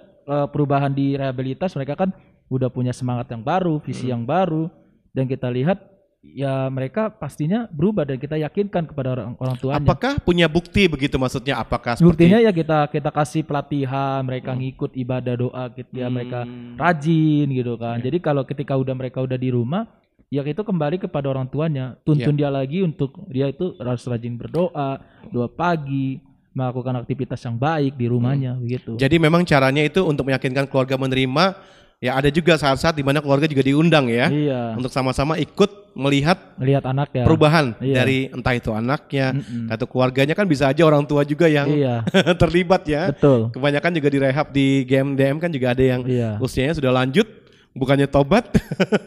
perubahan 0.54 0.94
di 0.94 1.18
rehabilitas 1.18 1.74
mereka 1.74 1.98
kan 1.98 2.14
udah 2.48 2.68
punya 2.68 2.90
semangat 2.90 3.28
yang 3.28 3.40
baru, 3.40 3.80
visi 3.80 4.08
Hmm. 4.08 4.12
yang 4.16 4.22
baru 4.24 4.72
dan 5.12 5.24
kita 5.24 5.48
lihat 5.48 5.78
ya 6.18 6.66
mereka 6.66 7.08
pastinya 7.08 7.70
berubah 7.70 8.02
dan 8.02 8.18
kita 8.18 8.34
yakinkan 8.36 8.90
kepada 8.90 9.14
orang 9.14 9.38
orang 9.38 9.56
tuanya. 9.56 9.78
Apakah 9.78 10.18
punya 10.18 10.50
bukti 10.50 10.90
begitu 10.90 11.14
maksudnya? 11.14 11.62
Apakah 11.62 11.94
seperti 11.94 12.26
Buktinya 12.26 12.38
ya 12.42 12.50
kita 12.50 12.90
kita 12.90 13.10
kasih 13.12 13.46
pelatihan, 13.46 14.26
mereka 14.26 14.50
ngikut 14.52 14.98
ibadah 14.98 15.34
doa 15.38 15.64
gitu 15.72 15.92
ya, 15.94 16.10
mereka 16.10 16.42
Hmm. 16.42 16.74
rajin 16.74 17.46
gitu 17.48 17.78
kan. 17.78 18.02
Jadi 18.02 18.18
kalau 18.18 18.42
ketika 18.42 18.74
udah 18.74 18.94
mereka 18.98 19.22
udah 19.22 19.38
di 19.38 19.48
rumah, 19.48 19.86
ya 20.28 20.42
itu 20.42 20.60
kembali 20.60 20.98
kepada 20.98 21.30
orang 21.30 21.48
tuanya 21.48 21.96
tuntun 22.02 22.34
dia 22.34 22.50
lagi 22.50 22.84
untuk 22.84 23.14
dia 23.30 23.48
itu 23.48 23.78
harus 23.78 24.04
rajin 24.04 24.36
berdoa 24.36 25.00
doa 25.32 25.48
pagi 25.48 26.20
melakukan 26.52 27.00
aktivitas 27.00 27.38
yang 27.40 27.54
baik 27.54 27.94
di 27.94 28.10
rumahnya 28.10 28.58
begitu 28.58 28.98
Jadi 28.98 29.16
memang 29.16 29.46
caranya 29.46 29.80
itu 29.80 30.02
untuk 30.02 30.26
meyakinkan 30.26 30.66
keluarga 30.66 30.98
menerima 30.98 31.54
ya 31.98 32.14
ada 32.14 32.30
juga 32.30 32.54
saat-saat 32.54 32.94
di 32.94 33.02
mana 33.02 33.18
keluarga 33.18 33.50
juga 33.50 33.62
diundang 33.62 34.06
ya 34.06 34.30
Iya. 34.30 34.78
untuk 34.78 34.86
sama-sama 34.86 35.34
ikut 35.34 35.90
melihat 35.98 36.38
melihat 36.54 36.86
anak 36.86 37.10
ya 37.10 37.26
perubahan 37.26 37.74
Iya. 37.82 37.94
dari 37.98 38.18
entah 38.30 38.54
itu 38.54 38.70
anaknya 38.70 39.34
atau 39.66 39.86
keluarganya 39.90 40.38
kan 40.38 40.46
bisa 40.46 40.70
aja 40.70 40.86
orang 40.86 41.02
tua 41.02 41.26
juga 41.26 41.50
yang 41.50 41.66
Iya. 41.66 42.06
terlibat 42.42 42.86
ya. 42.86 43.10
Betul. 43.10 43.50
Kebanyakan 43.50 43.90
juga 43.98 44.08
di 44.08 44.18
rehab 44.22 44.46
di 44.54 44.66
GMDM 44.86 45.42
kan 45.42 45.50
juga 45.50 45.74
ada 45.74 45.82
yang 45.82 46.06
Iya. 46.06 46.38
usianya 46.38 46.78
sudah 46.78 46.94
lanjut 46.94 47.26
bukannya 47.74 48.06
tobat 48.06 48.46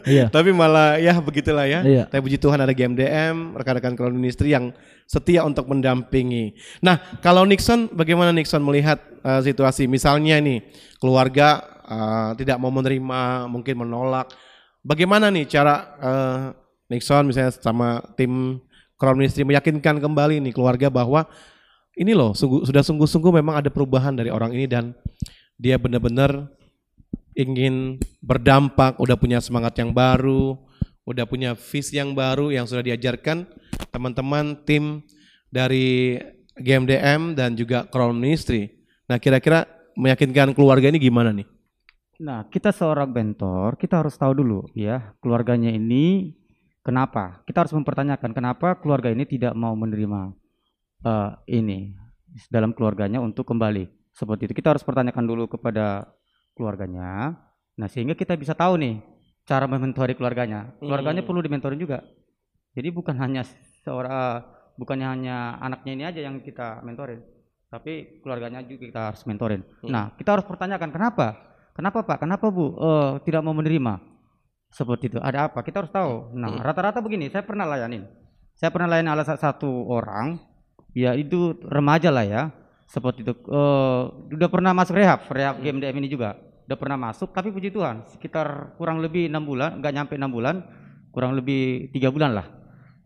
Iya. 0.04 0.28
tapi 0.34 0.52
malah 0.52 1.00
ya 1.00 1.16
begitulah 1.16 1.64
ya. 1.64 1.80
Iya. 1.80 2.04
Tapi 2.12 2.20
puji 2.20 2.36
Tuhan 2.36 2.60
ada 2.60 2.76
GMDM, 2.76 3.56
rekan-rekan 3.56 3.96
crown 3.96 4.12
ministry 4.12 4.52
yang 4.52 4.68
setia 5.08 5.48
untuk 5.48 5.64
mendampingi. 5.64 6.52
Nah, 6.84 7.00
kalau 7.24 7.48
Nixon 7.48 7.88
bagaimana 7.88 8.36
Nixon 8.36 8.60
melihat 8.60 9.00
uh, 9.24 9.40
situasi 9.40 9.88
misalnya 9.88 10.36
nih 10.40 10.60
keluarga 11.00 11.71
uh, 11.92 12.30
tidak 12.40 12.56
mau 12.56 12.72
menerima, 12.72 13.52
mungkin 13.52 13.84
menolak. 13.84 14.32
Bagaimana 14.80 15.28
nih 15.28 15.46
cara 15.46 15.74
uh, 16.00 16.40
Nixon 16.88 17.28
misalnya 17.28 17.52
sama 17.52 18.02
tim 18.16 18.58
crown 18.96 19.20
ministry 19.20 19.44
meyakinkan 19.44 20.00
kembali 20.00 20.40
nih 20.42 20.54
keluarga 20.56 20.88
bahwa 20.88 21.28
ini 21.94 22.16
loh 22.16 22.32
sungguh, 22.32 22.64
sudah 22.64 22.80
sungguh-sungguh 22.80 23.32
memang 23.42 23.60
ada 23.60 23.68
perubahan 23.68 24.16
dari 24.16 24.32
orang 24.32 24.56
ini 24.56 24.64
dan 24.64 24.96
dia 25.60 25.76
benar-benar 25.76 26.48
ingin 27.36 28.00
berdampak, 28.20 29.00
udah 29.00 29.16
punya 29.16 29.40
semangat 29.40 29.76
yang 29.80 29.92
baru, 29.92 30.56
udah 31.08 31.24
punya 31.28 31.56
visi 31.56 31.96
yang 32.00 32.12
baru 32.16 32.52
yang 32.52 32.68
sudah 32.68 32.84
diajarkan 32.84 33.48
teman-teman 33.92 34.56
tim 34.64 35.04
dari 35.52 36.16
GMDM 36.56 37.36
dan 37.36 37.56
juga 37.56 37.88
Crown 37.88 38.16
Ministry. 38.16 38.68
Nah, 39.08 39.16
kira-kira 39.16 39.64
meyakinkan 39.96 40.56
keluarga 40.56 40.88
ini 40.88 41.00
gimana 41.00 41.32
nih? 41.32 41.51
Nah, 42.22 42.46
kita 42.46 42.70
seorang 42.70 43.10
mentor, 43.10 43.74
kita 43.74 43.98
harus 43.98 44.14
tahu 44.14 44.30
dulu 44.38 44.70
ya, 44.78 45.10
keluarganya 45.18 45.74
ini 45.74 46.30
kenapa? 46.86 47.42
Kita 47.42 47.66
harus 47.66 47.74
mempertanyakan 47.74 48.30
kenapa 48.30 48.78
keluarga 48.78 49.10
ini 49.10 49.26
tidak 49.26 49.58
mau 49.58 49.74
menerima 49.74 50.30
eh, 51.02 51.30
ini 51.50 51.90
dalam 52.46 52.70
keluarganya 52.70 53.18
untuk 53.18 53.42
kembali. 53.50 53.90
Seperti 54.14 54.46
itu. 54.46 54.54
Kita 54.54 54.70
harus 54.70 54.86
pertanyakan 54.86 55.24
dulu 55.26 55.50
kepada 55.50 56.06
keluarganya. 56.54 57.34
Nah, 57.74 57.88
sehingga 57.90 58.14
kita 58.14 58.38
bisa 58.38 58.54
tahu 58.54 58.78
nih 58.78 59.02
cara 59.42 59.66
mementori 59.66 60.14
keluarganya. 60.14 60.70
Keluarganya 60.78 61.26
Hmm. 61.26 61.28
perlu 61.28 61.40
dimentorin 61.42 61.80
juga. 61.80 62.06
Jadi 62.78 62.88
bukan 62.94 63.18
hanya 63.18 63.42
seorang 63.82 64.46
bukannya 64.78 65.08
hanya 65.10 65.58
anaknya 65.58 65.92
ini 65.92 66.04
aja 66.06 66.20
yang 66.22 66.40
kita 66.40 66.80
mentorin, 66.86 67.20
tapi 67.68 68.22
keluarganya 68.24 68.64
juga 68.64 68.88
kita 68.88 69.00
harus 69.12 69.22
mentorin. 69.26 69.60
Hmm. 69.82 69.90
Nah, 69.90 70.04
kita 70.14 70.38
harus 70.38 70.46
pertanyakan 70.46 70.88
kenapa? 70.94 71.51
Kenapa 71.72 72.04
Pak? 72.04 72.20
Kenapa 72.20 72.46
Bu 72.52 72.76
eh, 72.76 73.12
tidak 73.24 73.40
mau 73.40 73.56
menerima? 73.56 73.98
Seperti 74.72 75.12
itu. 75.12 75.18
Ada 75.20 75.52
apa? 75.52 75.60
Kita 75.60 75.84
harus 75.84 75.92
tahu. 75.92 76.32
Nah, 76.32 76.56
Hmm. 76.56 76.60
rata-rata 76.64 77.04
begini. 77.04 77.28
Saya 77.28 77.44
pernah 77.44 77.68
layanin. 77.68 78.08
Saya 78.56 78.72
pernah 78.72 78.88
layanin 78.88 79.12
ala 79.12 79.24
sa- 79.24 79.36
satu 79.36 79.68
orang. 79.88 80.40
Ya 80.92 81.12
itu 81.12 81.56
remaja 81.64 82.08
lah 82.08 82.24
ya. 82.24 82.42
Seperti 82.88 83.24
itu. 83.24 83.32
Eh, 83.32 84.02
udah 84.36 84.48
pernah 84.52 84.72
masuk 84.72 84.96
rehab, 84.96 85.24
rehab 85.28 85.60
GMDM 85.60 85.96
ini 86.04 86.08
juga. 86.08 86.36
Udah 86.68 86.76
pernah 86.76 86.96
masuk. 86.96 87.32
Tapi 87.32 87.48
puji 87.48 87.72
Tuhan, 87.72 88.04
sekitar 88.08 88.76
kurang 88.76 89.00
lebih 89.00 89.28
enam 89.28 89.44
bulan, 89.44 89.80
nggak 89.80 89.92
nyampe 89.92 90.14
enam 90.16 90.28
bulan, 90.32 90.60
kurang 91.12 91.36
lebih 91.36 91.88
tiga 91.92 92.12
bulan 92.12 92.36
lah. 92.36 92.46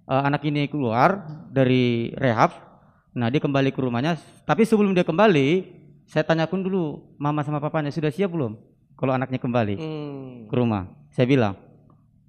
Eh, 0.07 0.23
anak 0.23 0.43
ini 0.47 0.67
keluar 0.67 1.23
dari 1.51 2.15
rehab. 2.15 2.51
Nah 3.15 3.27
dia 3.27 3.43
kembali 3.43 3.71
ke 3.71 3.81
rumahnya. 3.83 4.19
Tapi 4.47 4.63
sebelum 4.63 4.95
dia 4.95 5.03
kembali, 5.03 5.49
saya 6.07 6.23
tanyakan 6.23 6.63
dulu 6.63 6.85
mama 7.19 7.43
sama 7.43 7.59
papanya 7.59 7.91
sudah 7.91 8.11
siap 8.11 8.31
belum? 8.31 8.55
Kalau 8.97 9.13
anaknya 9.13 9.37
kembali 9.37 9.75
ke 10.49 10.55
rumah, 10.57 10.89
saya 11.13 11.29
bilang. 11.29 11.55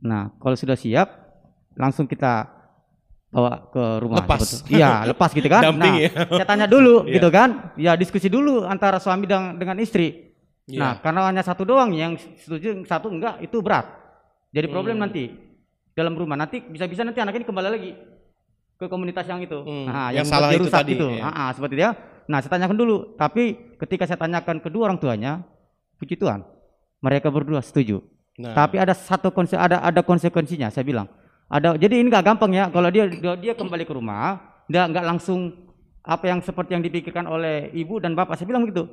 Nah 0.04 0.36
kalau 0.38 0.54
sudah 0.54 0.76
siap, 0.76 1.08
langsung 1.74 2.04
kita 2.06 2.50
bawa 3.30 3.70
ke 3.72 3.84
rumah. 4.02 4.20
Lepas. 4.20 4.66
Iya 4.68 5.02
lepas 5.13 5.32
gitu 5.32 5.48
kan. 5.48 5.63
Nah, 5.72 5.96
ya. 5.96 6.10
saya 6.28 6.46
tanya 6.46 6.66
dulu 6.68 7.04
Iya. 7.08 7.13
gitu 7.22 7.30
kan. 7.30 7.50
Ya 7.80 7.94
diskusi 7.96 8.28
dulu 8.28 8.66
antara 8.66 9.00
suami 9.00 9.30
dan 9.30 9.56
dengan 9.56 9.80
istri. 9.80 10.34
Iya. 10.68 10.80
Nah 10.82 10.92
karena 11.00 11.22
hanya 11.32 11.44
satu 11.46 11.63
doang 11.63 11.96
yang 11.96 12.20
setuju, 12.40 12.84
satu 12.84 13.08
enggak 13.08 13.40
itu 13.40 13.62
berat. 13.63 13.88
Jadi 14.52 14.68
problem 14.68 15.00
Hmm. 15.00 15.08
nanti 15.08 15.32
dalam 15.94 16.13
rumah 16.13 16.36
nanti 16.36 16.60
bisa-bisa 16.62 17.06
nanti 17.06 17.20
anak 17.20 17.36
ini 17.36 17.46
kembali 17.48 17.70
lagi 17.72 17.92
ke 18.78 18.86
komunitas 18.86 19.26
yang 19.26 19.42
itu. 19.42 19.58
Nah, 19.90 20.13
yang 20.13 20.22
yang, 20.22 20.26
salah 20.30 20.54
itu 20.54 20.70
tadi, 20.70 20.94
gitu. 20.94 21.10
ya. 21.10 21.26
Ah, 21.26 21.50
ah, 21.50 21.50
seperti 21.50 21.82
dia. 21.82 21.98
Nah, 22.28 22.44
saya 22.44 22.60
tanyakan 22.60 22.78
dulu. 22.78 22.98
Tapi 23.16 23.76
ketika 23.80 24.04
saya 24.04 24.20
tanyakan 24.20 24.60
kedua 24.60 24.92
orang 24.92 25.00
tuanya, 25.00 25.44
puji 26.00 26.20
Tuhan, 26.20 26.44
mereka 27.00 27.32
berdua 27.32 27.63
setuju. 27.63 28.04
Nah. 28.38 28.54
Tapi 28.54 28.78
ada 28.78 28.94
satu 28.94 29.34
konse 29.34 29.56
ada 29.58 29.82
ada 29.82 30.04
konsekuensinya. 30.04 30.70
Saya 30.70 30.84
bilang. 30.84 31.08
Ada. 31.48 31.80
Jadi 31.80 32.04
ini 32.04 32.12
nggak 32.12 32.26
gampang 32.28 32.52
ya. 32.52 32.68
Kalau 32.68 32.92
dia 32.92 33.08
dia, 33.40 33.54
kembali 33.56 33.88
ke 33.88 33.94
rumah, 33.96 34.38
dia 34.68 34.84
nggak 34.84 35.06
langsung 35.08 35.56
apa 36.04 36.28
yang 36.28 36.44
seperti 36.44 36.76
yang 36.76 36.84
dipikirkan 36.84 37.24
oleh 37.26 37.72
ibu 37.72 38.04
dan 38.04 38.13
bapak. 38.13 38.36
Saya 38.36 38.52
bilang 38.52 38.68
begitu. 38.68 38.88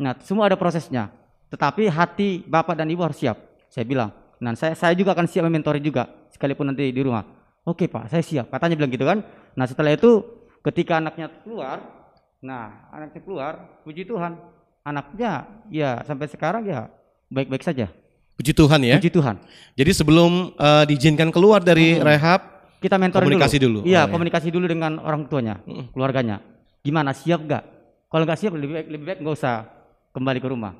Nah, 0.00 0.16
semua 0.24 0.48
ada 0.48 0.56
prosesnya. 0.56 1.12
Tetapi 1.52 1.88
hati 1.92 2.44
bapak 2.48 2.80
dan 2.80 2.88
ibu 2.88 3.04
harus 3.04 3.20
siap. 3.20 3.36
Saya 3.68 3.84
bilang. 3.84 4.10
Nah, 4.40 4.56
saya 4.56 4.72
saya 4.72 4.96
juga 4.96 5.12
akan 5.12 5.28
siap 5.28 5.44
mementori 5.44 5.84
juga 5.84 6.08
sekalipun 6.32 6.72
nanti 6.72 6.88
di 6.88 7.02
rumah. 7.04 7.38
Oke 7.68 7.84
pak, 7.84 8.08
saya 8.08 8.24
siap. 8.24 8.48
Katanya 8.48 8.80
bilang 8.80 8.88
gitu 8.88 9.04
kan. 9.04 9.20
Nah 9.52 9.68
setelah 9.68 9.92
itu 9.92 10.24
ketika 10.64 10.96
anaknya 11.04 11.28
keluar, 11.44 11.97
nah 12.38 12.86
anaknya 12.90 13.20
keluar, 13.20 13.52
puji 13.82 14.02
Tuhan, 14.02 14.38
anaknya 14.82 15.32
ya 15.68 16.00
sampai 16.02 16.26
sekarang 16.26 16.62
ya 16.64 16.86
baik-baik 17.28 17.62
saja. 17.62 17.90
Puji 18.34 18.54
Tuhan 18.54 18.80
ya. 18.86 18.96
Puji 18.96 19.10
Tuhan. 19.10 19.36
Jadi 19.74 19.90
sebelum 19.90 20.54
eh, 20.54 20.84
diizinkan 20.86 21.28
keluar 21.28 21.58
dari 21.58 21.98
rehab, 21.98 22.56
Kita 22.78 22.94
mentor 22.94 23.26
komunikasi 23.26 23.58
dulu. 23.58 23.82
Iya, 23.82 24.06
Oh, 24.06 24.06
ya. 24.06 24.12
komunikasi 24.14 24.54
dulu 24.54 24.70
dengan 24.70 25.02
orang 25.02 25.26
tuanya, 25.26 25.58
keluarganya. 25.90 26.38
Gimana 26.78 27.10
siap 27.10 27.42
gak? 27.42 27.66
Kalau 28.06 28.22
nggak 28.22 28.38
siap 28.38 28.54
lebih 28.54 28.70
baik 28.70 28.86
lebih 28.86 29.04
baik 29.04 29.18
nggak 29.18 29.34
usah 29.34 29.66
kembali 30.14 30.38
ke 30.38 30.46
rumah. 30.46 30.78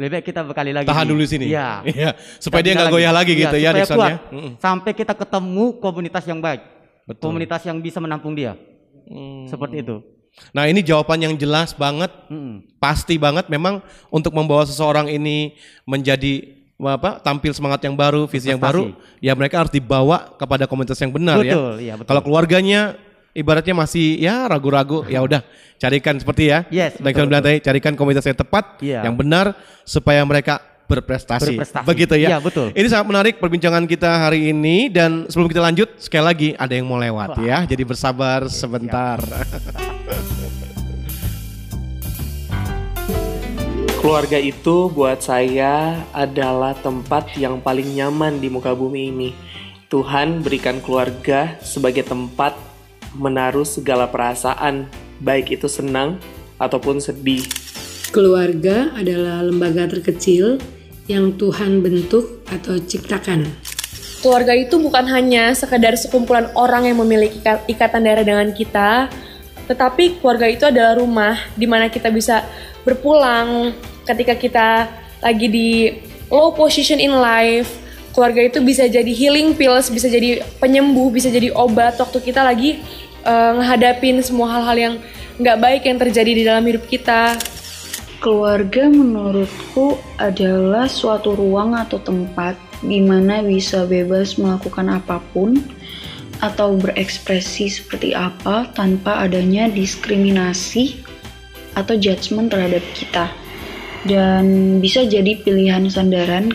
Lebih 0.00 0.10
baik 0.10 0.24
kita 0.24 0.40
bekali 0.40 0.72
lagi. 0.72 0.88
Tahan 0.88 1.04
nih. 1.04 1.12
dulu 1.12 1.22
sini. 1.28 1.46
Iya. 1.52 1.84
Iya, 1.92 2.10
supaya 2.40 2.64
dia 2.64 2.72
nggak 2.72 2.88
goyah 2.88 3.12
lagi 3.12 3.36
Iya, 3.36 3.40
gitu 3.44 3.56
ya, 3.60 3.70
Nixon 3.76 3.96
kuat. 4.00 4.08
ya. 4.08 4.16
Mm-mm. 4.32 4.52
Sampai 4.56 4.92
kita 4.96 5.12
ketemu 5.12 5.64
komunitas 5.78 6.24
yang 6.24 6.40
baik. 6.40 6.64
Betul. 7.04 7.28
Komunitas 7.28 7.60
yang 7.68 7.76
bisa 7.76 8.00
menampung 8.00 8.32
dia. 8.32 8.56
Seperti 9.46 9.84
itu. 9.84 10.00
Nah 10.54 10.64
ini 10.70 10.80
jawaban 10.80 11.18
yang 11.18 11.34
jelas 11.34 11.74
banget, 11.74 12.08
pasti 12.78 13.18
banget 13.18 13.50
memang 13.50 13.82
untuk 14.08 14.32
membawa 14.32 14.62
seseorang 14.64 15.10
ini 15.10 15.58
menjadi 15.84 16.54
apa 16.78 17.18
tampil 17.18 17.50
semangat 17.50 17.82
yang 17.82 17.98
baru, 17.98 18.30
visi 18.30 18.54
yang 18.54 18.62
baru, 18.62 18.94
ya 19.18 19.34
mereka 19.34 19.66
harus 19.66 19.74
dibawa 19.74 20.30
kepada 20.38 20.70
komunitas 20.70 20.94
yang 21.02 21.10
benar 21.10 21.42
Betul, 21.42 21.82
ya. 21.82 21.90
iya, 21.90 21.94
betul. 21.98 22.06
Kalau 22.06 22.22
keluarganya 22.22 22.94
ibaratnya 23.34 23.74
masih 23.74 24.14
ya 24.22 24.46
ragu-ragu, 24.46 25.02
ya 25.10 25.18
udah 25.18 25.42
carikan 25.78 26.14
seperti 26.22 26.54
ya. 26.54 26.62
Yes, 26.70 26.94
betul, 27.02 27.26
bilang 27.26 27.42
tadi, 27.42 27.58
carikan 27.58 27.98
komunitas 27.98 28.26
yang 28.30 28.38
tepat, 28.38 28.78
Iya. 28.78 29.02
yang 29.10 29.18
benar 29.18 29.58
supaya 29.82 30.22
mereka 30.22 30.62
berprestasi. 30.88 31.54
Berprestasi. 31.54 31.84
Begitu 31.84 32.14
ya. 32.16 32.28
Iya, 32.34 32.38
betul. 32.40 32.72
Ini 32.72 32.88
sangat 32.88 33.06
menarik 33.06 33.34
perbincangan 33.36 33.84
kita 33.84 34.26
hari 34.26 34.50
ini 34.50 34.88
dan 34.88 35.28
sebelum 35.28 35.52
kita 35.52 35.60
lanjut 35.60 35.92
sekali 36.00 36.24
lagi 36.24 36.48
ada 36.56 36.72
yang 36.72 36.88
mau 36.88 36.96
lewat 36.96 37.38
ya. 37.44 37.68
Jadi 37.68 37.84
bersabar 37.84 38.48
sebentar. 38.48 39.20
Keluarga 43.98 44.40
itu 44.40 44.88
buat 44.88 45.20
saya 45.20 46.00
adalah 46.16 46.72
tempat 46.72 47.36
yang 47.36 47.60
paling 47.60 47.92
nyaman 47.92 48.40
di 48.40 48.48
muka 48.48 48.72
bumi 48.72 49.12
ini. 49.12 49.30
Tuhan 49.92 50.40
berikan 50.40 50.80
keluarga 50.80 51.60
sebagai 51.60 52.06
tempat 52.08 52.56
menaruh 53.18 53.66
segala 53.68 54.08
perasaan, 54.08 54.88
baik 55.20 55.60
itu 55.60 55.68
senang 55.68 56.16
ataupun 56.56 57.02
sedih. 57.02 57.44
Keluarga 58.08 58.94
adalah 58.96 59.44
lembaga 59.44 59.84
terkecil 59.90 60.56
yang 61.08 61.34
Tuhan 61.34 61.80
bentuk 61.80 62.44
atau 62.46 62.76
ciptakan. 62.76 63.48
Keluarga 64.20 64.52
itu 64.52 64.76
bukan 64.76 65.08
hanya 65.08 65.56
sekedar 65.56 65.96
sekumpulan 65.96 66.52
orang 66.52 66.86
yang 66.86 67.00
memiliki 67.00 67.40
ika- 67.40 67.64
ikatan 67.64 68.04
darah 68.04 68.26
dengan 68.26 68.52
kita, 68.52 69.08
tetapi 69.64 70.20
keluarga 70.20 70.46
itu 70.46 70.68
adalah 70.68 71.00
rumah 71.00 71.40
di 71.56 71.64
mana 71.64 71.88
kita 71.88 72.12
bisa 72.12 72.44
berpulang 72.84 73.72
ketika 74.04 74.34
kita 74.36 74.68
lagi 75.24 75.46
di 75.48 75.70
low 76.28 76.52
position 76.52 77.00
in 77.00 77.16
life. 77.16 77.72
Keluarga 78.12 78.42
itu 78.42 78.58
bisa 78.58 78.84
jadi 78.90 79.12
healing 79.14 79.54
pills, 79.54 79.94
bisa 79.94 80.10
jadi 80.10 80.42
penyembuh, 80.58 81.14
bisa 81.14 81.30
jadi 81.30 81.54
obat 81.54 81.94
waktu 82.02 82.18
kita 82.18 82.42
lagi 82.42 82.82
ngehadapin 83.28 84.18
semua 84.24 84.58
hal-hal 84.58 84.76
yang 84.76 84.94
nggak 85.38 85.58
baik 85.62 85.82
yang 85.86 85.98
terjadi 86.02 86.32
di 86.34 86.42
dalam 86.42 86.66
hidup 86.66 86.82
kita. 86.90 87.38
Keluarga 88.18 88.90
menurutku 88.90 89.94
adalah 90.18 90.90
suatu 90.90 91.38
ruang 91.38 91.78
atau 91.78 92.02
tempat 92.02 92.58
di 92.82 92.98
mana 92.98 93.46
bisa 93.46 93.86
bebas 93.86 94.34
melakukan 94.34 94.90
apa 94.90 95.22
pun 95.30 95.54
atau 96.42 96.74
berekspresi 96.74 97.70
seperti 97.70 98.18
apa 98.18 98.66
tanpa 98.74 99.22
adanya 99.22 99.70
diskriminasi 99.70 100.98
atau 101.78 101.94
judgement 101.94 102.50
terhadap 102.50 102.82
kita. 102.90 103.30
Dan 104.02 104.78
bisa 104.82 105.06
jadi 105.06 105.38
pilihan 105.38 105.86
sandaran 105.86 106.50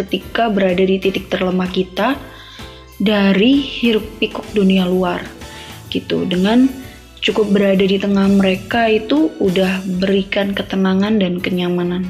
ketika 0.00 0.48
berada 0.48 0.88
di 0.88 0.96
titik 0.96 1.28
terlemah 1.28 1.68
kita 1.68 2.16
dari 2.96 3.60
hiruk 3.60 4.08
pikuk 4.16 4.48
dunia 4.56 4.88
luar 4.88 5.20
gitu 5.92 6.24
dengan 6.24 6.83
cukup 7.24 7.56
berada 7.56 7.80
di 7.80 7.96
tengah 7.96 8.28
mereka 8.28 8.84
itu 8.84 9.32
udah 9.40 9.80
berikan 9.96 10.52
ketenangan 10.52 11.16
dan 11.16 11.40
kenyamanan. 11.40 12.04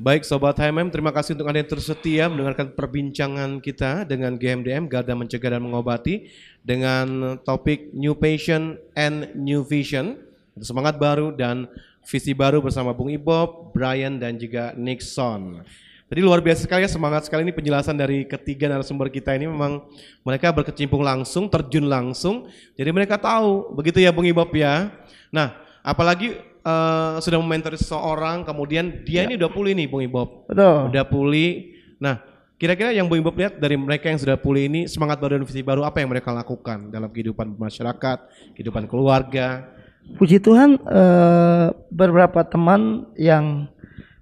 Baik 0.00 0.22
Sobat 0.24 0.56
HMM, 0.56 0.88
terima 0.88 1.10
kasih 1.12 1.36
untuk 1.36 1.50
Anda 1.50 1.60
yang 1.60 1.72
tersetia 1.76 2.24
mendengarkan 2.30 2.72
perbincangan 2.72 3.58
kita 3.60 4.06
dengan 4.06 4.38
GMDM, 4.38 4.86
Garda 4.88 5.12
Mencegah 5.12 5.58
dan 5.58 5.66
Mengobati, 5.66 6.30
dengan 6.62 7.36
topik 7.42 7.90
New 7.92 8.14
Patient 8.16 8.78
and 8.94 9.34
New 9.34 9.66
Vision, 9.66 10.16
semangat 10.62 10.96
baru 10.96 11.34
dan 11.34 11.66
visi 12.06 12.32
baru 12.32 12.62
bersama 12.62 12.94
Bung 12.94 13.10
Ibob, 13.10 13.74
Brian, 13.74 14.22
dan 14.22 14.38
juga 14.38 14.72
Nixon. 14.78 15.66
Jadi 16.06 16.20
luar 16.22 16.38
biasa 16.38 16.70
sekali 16.70 16.86
ya, 16.86 16.90
semangat 16.90 17.26
sekali 17.26 17.42
ini 17.42 17.50
penjelasan 17.50 17.98
dari 17.98 18.22
ketiga 18.30 18.70
narasumber 18.70 19.10
kita 19.10 19.34
ini 19.34 19.50
memang 19.50 19.82
mereka 20.22 20.54
berkecimpung 20.54 21.02
langsung, 21.02 21.50
terjun 21.50 21.90
langsung, 21.90 22.46
jadi 22.78 22.94
mereka 22.94 23.18
tahu, 23.18 23.74
begitu 23.74 23.98
ya 23.98 24.14
Bung 24.14 24.22
Ibob 24.22 24.54
ya. 24.54 24.94
Nah, 25.34 25.58
apalagi 25.82 26.38
uh, 26.62 27.18
sudah 27.18 27.42
mementori 27.42 27.74
seseorang, 27.74 28.46
kemudian 28.46 29.02
dia 29.02 29.26
ya. 29.26 29.26
ini 29.26 29.34
udah 29.34 29.50
pulih 29.50 29.74
nih 29.74 29.90
Bung 29.90 30.06
Ibob. 30.06 30.46
Betul. 30.46 30.94
Udah 30.94 31.04
pulih. 31.10 31.74
Nah, 31.98 32.22
kira-kira 32.54 32.94
yang 32.94 33.10
Bung 33.10 33.18
Ibob 33.18 33.34
lihat 33.34 33.58
dari 33.58 33.74
mereka 33.74 34.06
yang 34.06 34.22
sudah 34.22 34.38
pulih 34.38 34.70
ini, 34.70 34.86
semangat 34.86 35.18
baru 35.18 35.42
dan 35.42 35.46
visi 35.50 35.66
baru 35.66 35.82
apa 35.82 35.98
yang 35.98 36.14
mereka 36.14 36.30
lakukan 36.30 36.86
dalam 36.86 37.10
kehidupan 37.10 37.58
masyarakat, 37.58 38.18
kehidupan 38.54 38.86
keluarga? 38.86 39.74
Puji 40.06 40.38
Tuhan 40.38 40.78
uh, 40.86 41.74
beberapa 41.90 42.46
teman 42.46 43.10
yang 43.18 43.66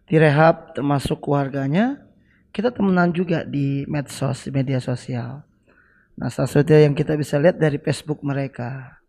direhab 0.08 0.76
termasuk 0.76 1.20
keluarganya 1.24 2.04
kita 2.54 2.70
temenan 2.70 3.10
juga 3.10 3.42
di 3.42 3.82
medsos 3.90 4.46
di 4.46 4.50
media 4.54 4.78
sosial. 4.78 5.42
Nah 6.14 6.30
salah 6.30 6.46
satu 6.46 6.70
yang 6.70 6.94
kita 6.94 7.18
bisa 7.18 7.34
lihat 7.40 7.58
dari 7.58 7.82
Facebook 7.82 8.22
mereka. 8.22 9.02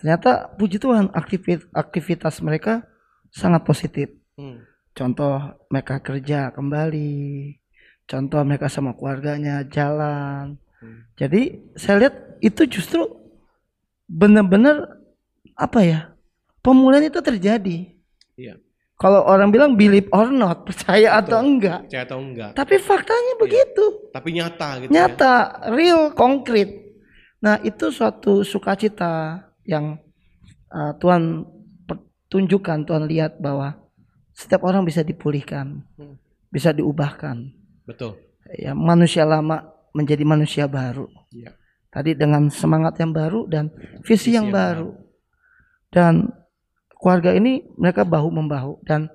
Ternyata 0.00 0.48
puji 0.56 0.80
Tuhan 0.80 1.12
aktivitas, 1.12 1.68
aktivitas 1.74 2.40
mereka 2.40 2.86
sangat 3.28 3.62
positif. 3.66 4.08
Hmm. 4.38 4.62
contoh 4.94 5.58
mereka 5.66 5.98
kerja 5.98 6.54
kembali. 6.54 7.54
Contoh 8.06 8.40
mereka 8.46 8.70
sama 8.70 8.94
keluarganya 8.94 9.66
jalan. 9.66 10.56
Hmm. 10.78 11.10
jadi 11.18 11.58
saya 11.74 12.06
lihat 12.06 12.14
itu 12.38 12.62
justru 12.70 13.02
benar-benar 14.06 15.02
apa 15.58 15.82
ya 15.82 16.00
pemulihan 16.62 17.10
itu 17.10 17.18
terjadi. 17.18 17.98
Iya 18.38 18.62
kalau 18.98 19.22
orang 19.22 19.54
bilang 19.54 19.78
believe 19.78 20.10
or 20.10 20.26
not, 20.28 20.62
percaya 20.68 21.14
Betul. 21.14 21.22
atau 21.22 21.38
enggak. 21.46 21.80
Percaya 21.86 22.02
atau 22.02 22.18
enggak. 22.18 22.50
Tapi 22.58 22.74
faktanya 22.82 23.32
iya. 23.32 23.40
begitu. 23.40 23.84
Tapi 24.10 24.28
nyata 24.34 24.68
gitu 24.82 24.90
Nyata, 24.90 25.34
ya. 25.38 25.70
real, 25.70 26.02
konkret. 26.18 26.70
Nah, 27.38 27.62
itu 27.62 27.94
suatu 27.94 28.42
sukacita 28.42 29.46
yang 29.62 30.02
uh, 30.74 30.92
Tuhan 30.98 31.46
tunjukkan, 32.26 32.82
Tuhan 32.82 33.06
lihat 33.06 33.38
bahwa 33.38 33.78
setiap 34.34 34.66
orang 34.66 34.82
bisa 34.82 35.06
dipulihkan, 35.06 35.86
hmm. 35.94 36.18
bisa 36.50 36.74
diubahkan. 36.74 37.54
Betul. 37.86 38.18
Ya, 38.58 38.74
manusia 38.74 39.22
lama 39.22 39.70
menjadi 39.94 40.26
manusia 40.26 40.66
baru. 40.66 41.06
Ya. 41.30 41.54
Tadi 41.88 42.18
dengan 42.18 42.50
semangat 42.50 42.98
yang 42.98 43.14
baru 43.14 43.46
dan 43.46 43.70
visi, 44.02 44.28
visi 44.28 44.30
yang, 44.34 44.50
yang 44.50 44.58
baru. 44.58 44.88
baru. 44.90 45.06
Dan 45.88 46.14
keluarga 46.98 47.30
ini 47.32 47.64
mereka 47.78 48.02
bahu 48.02 48.28
membahu 48.28 48.82
dan 48.82 49.06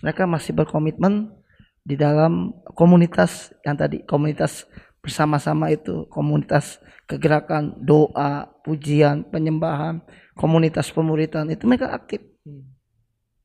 mereka 0.00 0.24
masih 0.24 0.54
berkomitmen 0.54 1.34
di 1.82 1.98
dalam 1.98 2.54
komunitas 2.78 3.50
yang 3.66 3.74
tadi 3.74 4.06
komunitas 4.06 4.64
bersama-sama 5.02 5.74
itu 5.74 6.06
komunitas 6.06 6.78
kegerakan 7.10 7.74
doa 7.82 8.46
pujian 8.62 9.26
penyembahan 9.26 9.98
komunitas 10.38 10.88
pemuritan 10.94 11.50
itu 11.50 11.66
mereka 11.66 11.90
aktif. 11.90 12.22
Hmm. 12.46 12.70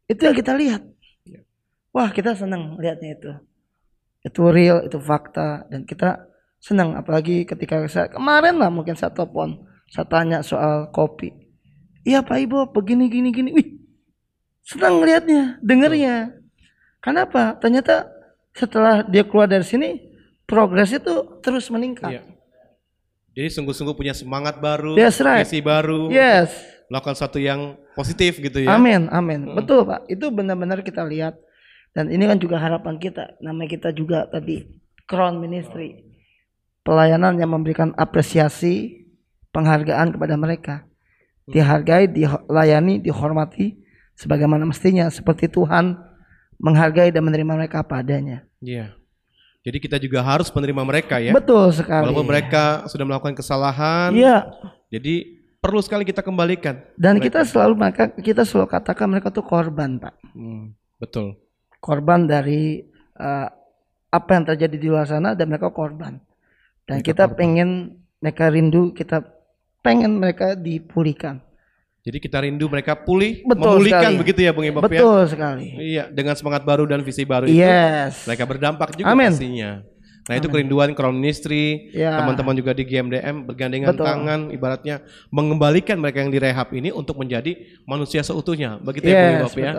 itu 0.08 0.22
yang 0.24 0.38
kita 0.38 0.54
lihat. 0.56 0.82
Ya. 1.26 1.42
wah 1.92 2.14
kita 2.14 2.38
senang 2.38 2.78
lihatnya 2.78 3.18
itu. 3.18 3.32
Itu 4.22 4.54
real 4.54 4.86
itu 4.86 5.02
fakta 5.02 5.66
dan 5.74 5.84
kita 5.84 6.30
senang. 6.62 6.94
Apalagi 6.94 7.44
ketika 7.44 7.82
saya 7.90 8.08
kemarin 8.14 8.62
lah 8.62 8.70
mungkin 8.70 8.94
saya 8.94 9.10
telepon 9.10 9.66
saya 9.90 10.06
tanya 10.06 10.46
soal 10.46 10.94
kopi. 10.94 11.34
Iya 12.06 12.22
pak 12.22 12.38
ibu 12.40 12.70
begini 12.70 13.10
gini 13.10 13.34
gini. 13.34 13.50
Wih 13.52 13.87
senang 14.68 15.00
ngelihatnya, 15.00 15.64
dengernya. 15.64 16.36
Kenapa? 17.00 17.56
Ternyata 17.64 18.12
setelah 18.52 19.08
dia 19.08 19.24
keluar 19.24 19.48
dari 19.48 19.64
sini, 19.64 20.04
progres 20.44 20.92
itu 20.92 21.40
terus 21.40 21.72
meningkat. 21.72 22.20
Iya. 22.20 22.24
Jadi 23.38 23.50
sungguh-sungguh 23.54 23.96
punya 23.96 24.18
semangat 24.18 24.60
baru, 24.60 24.98
That's 24.98 25.22
right. 25.24 25.46
visi 25.46 25.62
baru, 25.62 26.10
yes. 26.10 26.52
melakukan 26.90 27.16
satu 27.16 27.38
yang 27.38 27.78
positif 27.94 28.42
gitu 28.42 28.66
ya. 28.66 28.74
Amin, 28.74 29.08
amin. 29.14 29.46
Hmm. 29.46 29.56
Betul 29.62 29.86
Pak, 29.86 30.10
itu 30.10 30.26
benar-benar 30.34 30.82
kita 30.82 31.06
lihat. 31.06 31.38
Dan 31.94 32.10
ini 32.14 32.26
kan 32.30 32.38
juga 32.38 32.58
harapan 32.62 32.98
kita, 32.98 33.38
namanya 33.42 33.78
kita 33.78 33.90
juga 33.94 34.26
tadi 34.26 34.66
Crown 35.06 35.38
Ministry. 35.38 36.02
Pelayanan 36.82 37.38
yang 37.38 37.54
memberikan 37.54 37.94
apresiasi, 37.94 39.06
penghargaan 39.54 40.18
kepada 40.18 40.36
mereka. 40.38 40.76
Dihargai, 41.48 42.10
dilayani, 42.10 43.00
dihormati, 43.00 43.87
sebagaimana 44.18 44.66
mestinya 44.66 45.06
seperti 45.08 45.46
Tuhan 45.48 45.96
menghargai 46.58 47.14
dan 47.14 47.22
menerima 47.22 47.54
mereka 47.54 47.86
apa 47.86 48.02
adanya. 48.02 48.44
Iya. 48.60 48.98
Jadi 49.62 49.78
kita 49.78 49.98
juga 50.02 50.26
harus 50.26 50.50
menerima 50.50 50.82
mereka 50.82 51.22
ya. 51.22 51.36
Betul 51.36 51.70
sekali. 51.76 52.10
Walaupun 52.10 52.26
mereka 52.26 52.88
sudah 52.90 53.06
melakukan 53.06 53.38
kesalahan. 53.38 54.10
Iya. 54.16 54.50
Jadi 54.90 55.44
perlu 55.62 55.84
sekali 55.84 56.08
kita 56.08 56.26
kembalikan. 56.26 56.82
Dan 56.98 57.20
mereka. 57.20 57.26
kita 57.30 57.40
selalu 57.46 57.74
maka 57.78 58.04
kita 58.16 58.48
selalu 58.48 58.68
katakan 58.74 59.08
mereka 59.12 59.30
tuh 59.30 59.46
korban, 59.46 60.02
Pak. 60.02 60.16
Hmm, 60.34 60.74
betul. 60.98 61.38
Korban 61.78 62.26
dari 62.26 62.88
uh, 63.20 63.48
apa 64.08 64.30
yang 64.34 64.46
terjadi 64.48 64.76
di 64.80 64.88
luar 64.88 65.06
sana 65.06 65.36
dan 65.36 65.52
mereka 65.52 65.70
korban. 65.70 66.18
Dan 66.88 67.04
mereka 67.04 67.08
kita 67.12 67.24
korban. 67.28 67.38
pengen 67.38 67.70
mereka 68.24 68.46
rindu, 68.50 68.96
kita 68.96 69.18
pengen 69.84 70.18
mereka 70.18 70.56
dipulihkan. 70.56 71.44
Jadi 72.08 72.24
kita 72.24 72.40
rindu 72.40 72.72
mereka 72.72 72.96
pulih, 72.96 73.44
Betul 73.44 73.84
memulihkan 73.84 74.16
sekali. 74.16 74.20
begitu 74.24 74.40
ya 74.48 74.52
Bung 74.56 74.64
Ibab 74.64 74.88
Betul 74.88 74.96
ya. 74.96 75.02
Betul 75.04 75.22
sekali. 75.28 75.66
Iya, 75.76 76.04
dengan 76.08 76.40
semangat 76.40 76.64
baru 76.64 76.88
dan 76.88 77.04
visi 77.04 77.28
baru 77.28 77.52
yes. 77.52 78.24
itu 78.24 78.32
mereka 78.32 78.44
berdampak 78.48 78.96
juga 78.96 79.12
Amen. 79.12 79.36
pastinya. 79.36 79.84
Nah 80.24 80.32
Amen. 80.32 80.40
itu 80.40 80.48
kerinduan 80.48 80.96
Crown 80.96 81.20
Ministry, 81.20 81.92
ya. 81.92 82.16
teman-teman 82.16 82.56
juga 82.56 82.72
di 82.72 82.88
GMDM 82.88 83.44
bergandengan 83.44 83.92
Betul. 83.92 84.08
tangan, 84.08 84.40
ibaratnya 84.56 85.04
mengembalikan 85.36 86.00
mereka 86.00 86.24
yang 86.24 86.32
direhab 86.32 86.72
ini 86.72 86.96
untuk 86.96 87.20
menjadi 87.20 87.60
manusia 87.84 88.24
seutuhnya, 88.24 88.80
begitu 88.80 89.12
yes, 89.12 89.12
ya 89.12 89.20
Bung 89.20 89.36
Ibab 89.44 89.56
ya. 89.60 89.72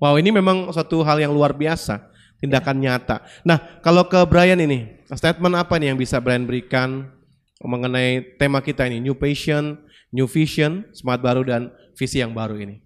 Wow 0.00 0.16
ini 0.16 0.32
memang 0.32 0.72
suatu 0.72 1.04
hal 1.04 1.20
yang 1.20 1.36
luar 1.36 1.52
biasa, 1.52 2.00
tindakan 2.40 2.80
nyata. 2.80 3.20
Nah 3.44 3.60
kalau 3.84 4.08
ke 4.08 4.24
Brian 4.24 4.56
ini, 4.56 5.04
statement 5.12 5.52
apa 5.52 5.76
nih 5.76 5.92
yang 5.92 6.00
bisa 6.00 6.16
Brian 6.16 6.48
berikan 6.48 7.12
mengenai 7.60 8.40
tema 8.40 8.64
kita 8.64 8.88
ini, 8.88 9.04
New 9.04 9.16
Patient, 9.16 9.84
New 10.14 10.30
Vision, 10.30 10.86
semangat 10.94 11.20
baru 11.26 11.42
dan 11.42 11.74
visi 11.98 12.22
yang 12.22 12.30
baru 12.30 12.54
ini? 12.54 12.78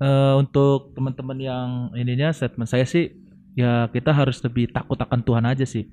Uh, 0.00 0.40
untuk 0.40 0.96
teman-teman 0.96 1.36
yang 1.36 1.68
ininya 1.92 2.32
statement 2.32 2.66
saya 2.66 2.88
sih 2.88 3.14
ya 3.54 3.86
kita 3.94 4.10
harus 4.10 4.42
lebih 4.42 4.72
takut 4.72 4.96
akan 4.96 5.20
Tuhan 5.20 5.44
aja 5.44 5.68
sih. 5.68 5.86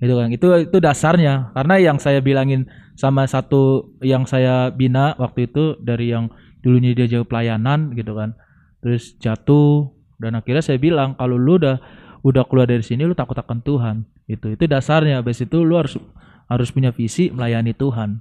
Itu 0.00 0.16
kan 0.16 0.32
itu 0.32 0.66
itu 0.66 0.78
dasarnya 0.80 1.52
karena 1.52 1.76
yang 1.78 1.96
saya 2.00 2.24
bilangin 2.24 2.68
sama 2.96 3.28
satu 3.28 3.92
yang 4.00 4.24
saya 4.24 4.72
bina 4.72 5.12
waktu 5.20 5.52
itu 5.52 5.76
dari 5.84 6.12
yang 6.12 6.32
dulunya 6.64 6.96
dia 6.96 7.06
jauh 7.06 7.28
pelayanan 7.28 7.92
gitu 7.92 8.16
kan. 8.16 8.32
Terus 8.80 9.14
jatuh 9.20 9.92
dan 10.16 10.36
akhirnya 10.40 10.64
saya 10.64 10.80
bilang 10.80 11.12
kalau 11.14 11.36
lu 11.36 11.60
udah 11.60 11.76
udah 12.24 12.42
keluar 12.48 12.66
dari 12.66 12.82
sini 12.82 13.04
lu 13.04 13.14
takut 13.14 13.36
akan 13.36 13.62
Tuhan. 13.62 13.96
Itu 14.26 14.52
itu 14.52 14.64
dasarnya. 14.66 15.22
Habis 15.22 15.46
itu 15.46 15.62
lu 15.62 15.78
harus 15.78 15.96
harus 16.50 16.68
punya 16.72 16.90
visi 16.90 17.30
melayani 17.30 17.72
Tuhan. 17.72 18.20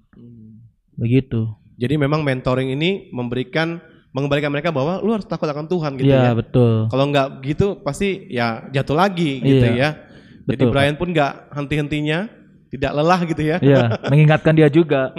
Begitu. 0.95 1.64
Jadi 1.75 1.99
memang 1.99 2.23
mentoring 2.23 2.71
ini 2.71 3.11
memberikan 3.11 3.79
mengembalikan 4.15 4.47
mereka 4.47 4.71
bahwa 4.71 5.03
lu 5.03 5.11
harus 5.11 5.27
takut 5.27 5.43
akan 5.43 5.67
Tuhan 5.67 5.99
gitu 5.99 6.07
ya. 6.07 6.31
ya. 6.31 6.33
betul. 6.33 6.87
Kalau 6.87 7.05
nggak 7.11 7.27
gitu 7.43 7.67
pasti 7.83 8.31
ya 8.31 8.63
jatuh 8.71 8.95
lagi 8.95 9.43
gitu 9.43 9.65
iya, 9.75 9.75
ya. 9.75 9.89
Jadi 10.45 10.63
Brian 10.71 10.95
pun 10.95 11.11
nggak 11.11 11.51
henti-hentinya, 11.51 12.31
tidak 12.71 12.91
lelah 12.95 13.19
gitu 13.27 13.41
ya. 13.43 13.57
Iya, 13.59 13.97
mengingatkan 14.13 14.53
dia 14.55 14.71
juga. 14.71 15.11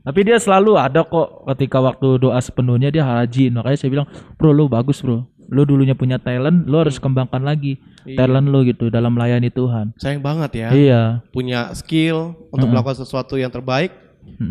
Tapi 0.00 0.20
dia 0.24 0.40
selalu 0.40 0.80
ada 0.80 1.04
kok 1.04 1.46
ketika 1.54 1.78
waktu 1.78 2.16
doa 2.16 2.40
sepenuhnya 2.40 2.88
dia 2.88 3.04
rajin. 3.04 3.54
Makanya 3.54 3.76
saya 3.78 3.90
bilang, 3.92 4.08
bro 4.40 4.50
lu 4.50 4.66
bagus 4.66 4.98
bro. 5.04 5.28
Lu 5.50 5.62
dulunya 5.68 5.94
punya 5.94 6.16
talent, 6.16 6.64
lu 6.64 6.80
harus 6.80 6.96
kembangkan 6.96 7.42
lagi 7.42 7.78
Iya. 8.04 8.16
talent 8.24 8.48
lu 8.48 8.64
gitu 8.64 8.88
dalam 8.88 9.12
melayani 9.12 9.52
Tuhan. 9.52 9.92
Sayang 10.00 10.24
banget 10.24 10.50
ya. 10.56 10.68
Iya. 10.72 11.02
Punya 11.32 11.68
skill 11.76 12.32
untuk 12.48 12.68
Mm-mm. 12.68 12.72
melakukan 12.72 13.04
sesuatu 13.04 13.36
yang 13.36 13.52
terbaik, 13.52 13.92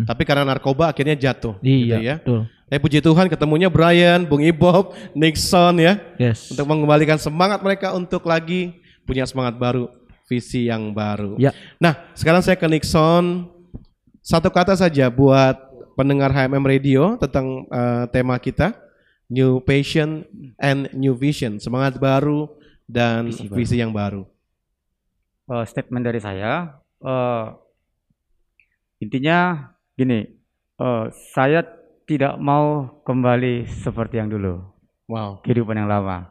tapi 0.05 0.21
karena 0.25 0.45
narkoba 0.45 0.93
akhirnya 0.93 1.17
jatuh. 1.17 1.57
Iya, 1.65 1.81
gitu 1.81 1.95
ya. 2.05 2.15
betul. 2.21 2.41
Tapi 2.69 2.79
puji 2.85 2.99
Tuhan 3.01 3.25
ketemunya 3.25 3.65
Brian, 3.65 4.29
Bung 4.29 4.45
Ibob, 4.45 4.93
Nixon 5.17 5.81
ya. 5.81 5.97
Yes. 6.21 6.53
Untuk 6.53 6.69
mengembalikan 6.69 7.17
semangat 7.17 7.65
mereka 7.65 7.97
untuk 7.97 8.21
lagi 8.29 8.77
punya 9.09 9.25
semangat 9.25 9.57
baru, 9.57 9.89
visi 10.29 10.69
yang 10.69 10.93
baru. 10.93 11.33
Ya. 11.41 11.49
Nah, 11.81 11.97
sekarang 12.13 12.45
saya 12.45 12.53
ke 12.53 12.69
Nixon. 12.69 13.49
Satu 14.21 14.53
kata 14.53 14.77
saja 14.77 15.09
buat 15.09 15.57
pendengar 15.97 16.29
HMM 16.29 16.61
Radio 16.61 17.17
tentang 17.17 17.65
eh, 17.65 18.05
tema 18.13 18.37
kita, 18.37 18.77
New 19.25 19.57
Passion 19.65 20.21
and 20.61 20.93
New 20.93 21.17
Vision, 21.17 21.57
semangat 21.57 21.97
baru 21.97 22.45
dan 22.85 23.33
Visi 23.33 23.49
visi, 23.49 23.75
baru. 23.75 23.81
yang 23.81 23.91
baru. 23.91 24.23
Eh, 25.49 25.65
statement 25.65 26.05
dari 26.05 26.21
saya 26.21 26.77
eh, 27.01 27.45
intinya 28.99 29.71
gini 29.95 30.27
eh, 30.79 31.05
saya 31.35 31.63
tidak 32.09 32.39
mau 32.41 32.99
kembali 33.05 33.69
seperti 33.69 34.17
yang 34.17 34.33
dulu. 34.33 34.65
Wow. 35.09 35.41
Kehidupan 35.45 35.77
yang 35.77 35.89
lama. 35.89 36.29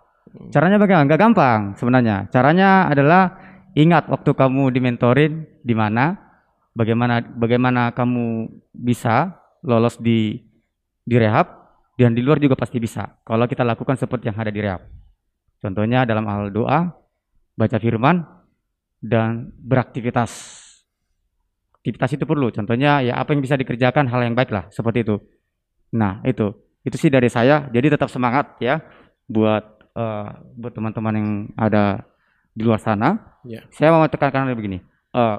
Caranya 0.50 0.78
bagaimana? 0.78 1.06
Nggak 1.06 1.20
gampang 1.22 1.60
sebenarnya. 1.78 2.16
Caranya 2.30 2.90
adalah 2.90 3.38
ingat 3.78 4.10
waktu 4.10 4.30
kamu 4.34 4.74
dimentorin 4.74 5.46
di 5.62 5.74
mana 5.74 6.18
bagaimana 6.74 7.22
bagaimana 7.22 7.94
kamu 7.94 8.50
bisa 8.74 9.38
lolos 9.62 9.98
di 9.98 10.38
di 11.02 11.16
rehab 11.16 11.46
dan 11.98 12.14
di 12.14 12.22
luar 12.22 12.38
juga 12.38 12.54
pasti 12.54 12.78
bisa 12.78 13.18
kalau 13.26 13.46
kita 13.50 13.66
lakukan 13.66 13.98
seperti 13.98 14.30
yang 14.30 14.38
ada 14.38 14.52
di 14.52 14.60
rehab. 14.62 14.82
Contohnya 15.58 16.06
dalam 16.06 16.26
hal 16.30 16.54
doa 16.54 16.94
baca 17.58 17.76
firman 17.82 18.22
dan 19.02 19.50
beraktivitas. 19.58 20.62
Aktivitas 21.82 22.10
itu 22.18 22.24
perlu. 22.26 22.50
Contohnya 22.50 23.00
ya 23.00 23.16
apa 23.16 23.32
yang 23.32 23.42
bisa 23.42 23.54
dikerjakan 23.54 24.10
hal 24.10 24.20
yang 24.26 24.34
baik 24.34 24.50
lah 24.50 24.66
seperti 24.68 25.06
itu. 25.06 25.16
Nah 25.94 26.20
itu 26.26 26.52
itu 26.84 26.96
sih 26.98 27.10
dari 27.10 27.30
saya. 27.30 27.70
Jadi 27.70 27.94
tetap 27.94 28.10
semangat 28.12 28.58
ya 28.60 28.82
buat 29.30 29.64
eh, 29.96 30.28
buat 30.58 30.72
teman-teman 30.74 31.14
yang 31.14 31.30
ada 31.56 32.04
di 32.52 32.62
luar 32.66 32.82
sana. 32.82 33.40
Ya. 33.46 33.64
Saya 33.72 33.94
mau 33.94 34.04
tekankan 34.04 34.52
begini. 34.52 34.82
eh, 35.14 35.38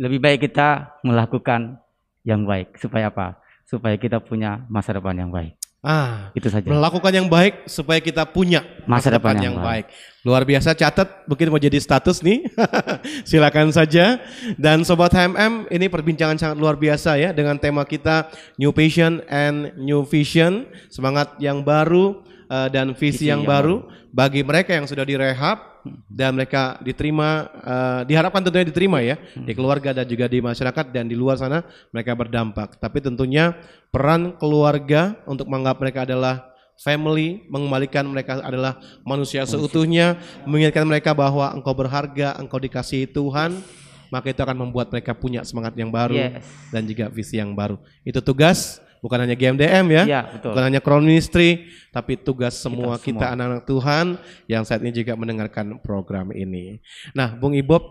lebih 0.00 0.18
baik 0.24 0.48
kita 0.48 0.98
melakukan 1.04 1.78
yang 2.24 2.48
baik 2.48 2.80
supaya 2.80 3.12
apa? 3.12 3.38
Supaya 3.68 3.94
kita 4.00 4.18
punya 4.24 4.64
masa 4.72 4.96
depan 4.96 5.14
yang 5.14 5.30
baik. 5.30 5.61
Ah, 5.82 6.30
itu 6.30 6.46
saja. 6.46 6.62
Melakukan 6.62 7.10
yang 7.10 7.26
baik 7.26 7.66
supaya 7.66 7.98
kita 7.98 8.22
punya 8.22 8.62
Masa 8.86 9.10
depan 9.10 9.34
yang 9.42 9.58
baik. 9.58 9.90
Luar 10.22 10.46
biasa 10.46 10.78
catat 10.78 11.26
mungkin 11.26 11.50
mau 11.50 11.58
jadi 11.58 11.74
status 11.82 12.22
nih. 12.22 12.46
Silakan 13.28 13.74
saja. 13.74 14.22
Dan 14.54 14.86
sobat 14.86 15.10
HMM, 15.10 15.66
ini 15.74 15.90
perbincangan 15.90 16.38
sangat 16.38 16.62
luar 16.62 16.78
biasa 16.78 17.18
ya 17.18 17.34
dengan 17.34 17.58
tema 17.58 17.82
kita 17.82 18.30
New 18.62 18.70
Passion 18.70 19.26
and 19.26 19.74
New 19.74 20.06
Vision, 20.06 20.70
semangat 20.86 21.34
yang 21.42 21.66
baru 21.66 22.22
eh, 22.46 22.70
dan 22.70 22.94
visi, 22.94 23.26
Visi 23.26 23.34
yang, 23.34 23.42
yang 23.42 23.50
baru 23.50 23.76
bagi 24.14 24.46
mereka 24.46 24.78
yang 24.78 24.86
sudah 24.86 25.02
direhab 25.02 25.71
dan 26.06 26.34
mereka 26.38 26.78
diterima 26.80 27.50
eh, 27.62 28.00
diharapkan 28.06 28.42
tentunya 28.42 28.66
diterima 28.66 28.98
ya 29.02 29.18
di 29.34 29.52
keluarga 29.52 29.90
dan 29.90 30.06
juga 30.06 30.30
di 30.30 30.38
masyarakat 30.38 30.94
dan 30.94 31.10
di 31.10 31.16
luar 31.18 31.38
sana 31.38 31.66
mereka 31.90 32.14
berdampak. 32.14 32.78
Tapi 32.78 32.98
tentunya 33.02 33.54
peran 33.90 34.34
keluarga 34.38 35.18
untuk 35.26 35.50
menganggap 35.50 35.76
mereka 35.82 36.00
adalah 36.06 36.52
family, 36.80 37.46
mengembalikan 37.46 38.02
mereka 38.08 38.42
adalah 38.42 38.80
manusia 39.06 39.46
seutuhnya, 39.46 40.18
mengingatkan 40.48 40.82
mereka 40.88 41.14
bahwa 41.14 41.50
engkau 41.54 41.74
berharga, 41.76 42.34
engkau 42.40 42.58
dikasihi 42.58 43.06
Tuhan, 43.06 43.62
maka 44.10 44.28
itu 44.34 44.40
akan 44.42 44.66
membuat 44.68 44.90
mereka 44.90 45.14
punya 45.14 45.46
semangat 45.46 45.72
yang 45.78 45.88
baru 45.88 46.18
Yes. 46.18 46.44
dan 46.74 46.82
juga 46.84 47.06
visi 47.08 47.38
yang 47.38 47.54
baru. 47.54 47.78
Itu 48.02 48.18
tugas 48.20 48.82
bukan 49.02 49.18
hanya 49.26 49.34
GMDM 49.34 49.86
ya, 49.90 50.02
Iya, 50.06 50.22
betul. 50.30 50.54
bukan 50.54 50.64
hanya 50.70 50.80
Crown 50.80 51.02
Ministry, 51.02 51.66
tapi 51.90 52.14
tugas 52.14 52.54
semua 52.54 52.94
semua. 52.96 53.02
kita 53.02 53.34
anak-anak 53.34 53.66
Tuhan 53.66 54.06
yang 54.46 54.62
saat 54.62 54.78
ini 54.86 54.94
juga 54.94 55.18
mendengarkan 55.18 55.82
program 55.82 56.30
ini. 56.30 56.78
Nah, 57.10 57.34
Bung 57.34 57.58
Ibob, 57.58 57.82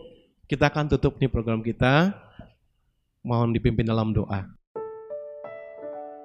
kita 0.48 0.72
akan 0.72 0.88
tutup 0.96 1.20
nih 1.20 1.28
program 1.28 1.60
kita. 1.60 2.16
Mohon 3.22 3.54
dipimpin 3.54 3.86
dalam 3.86 4.16
doa. 4.16 4.50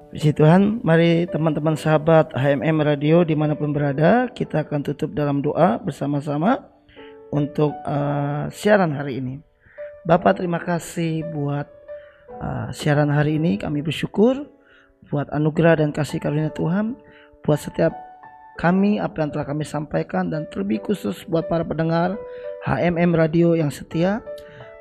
Puji 0.07 0.33
Tuhan, 0.33 0.81
mari 0.81 1.29
teman-teman 1.29 1.77
sahabat 1.77 2.33
HMM 2.33 2.79
Radio 2.81 3.21
di 3.27 3.35
mana 3.37 3.53
pun 3.59 3.75
berada, 3.75 4.31
kita 4.33 4.65
akan 4.65 4.81
tutup 4.87 5.13
dalam 5.13 5.43
doa 5.45 5.77
bersama-sama 5.83 6.63
untuk 7.35 7.75
uh, 7.85 8.49
siaran 8.55 8.95
hari 8.95 9.19
ini. 9.19 9.43
Bapak 10.07 10.39
terima 10.41 10.63
kasih 10.63 11.27
buat 11.35 11.67
uh, 12.39 12.71
siaran 12.71 13.11
hari 13.11 13.37
ini, 13.37 13.59
kami 13.59 13.83
bersyukur 13.83 14.47
buat 15.09 15.31
anugerah 15.31 15.81
dan 15.83 15.95
kasih 15.95 16.19
karunia 16.19 16.51
Tuhan, 16.55 16.99
buat 17.47 17.61
setiap 17.61 17.95
kami 18.57 18.97
apa 18.97 19.21
yang 19.21 19.31
telah 19.31 19.47
kami 19.47 19.65
sampaikan 19.69 20.33
dan 20.33 20.49
terlebih 20.49 20.81
khusus 20.81 21.29
buat 21.29 21.45
para 21.47 21.63
pendengar 21.63 22.17
HMM 22.65 23.13
Radio 23.13 23.53
yang 23.53 23.69
setia. 23.69 24.25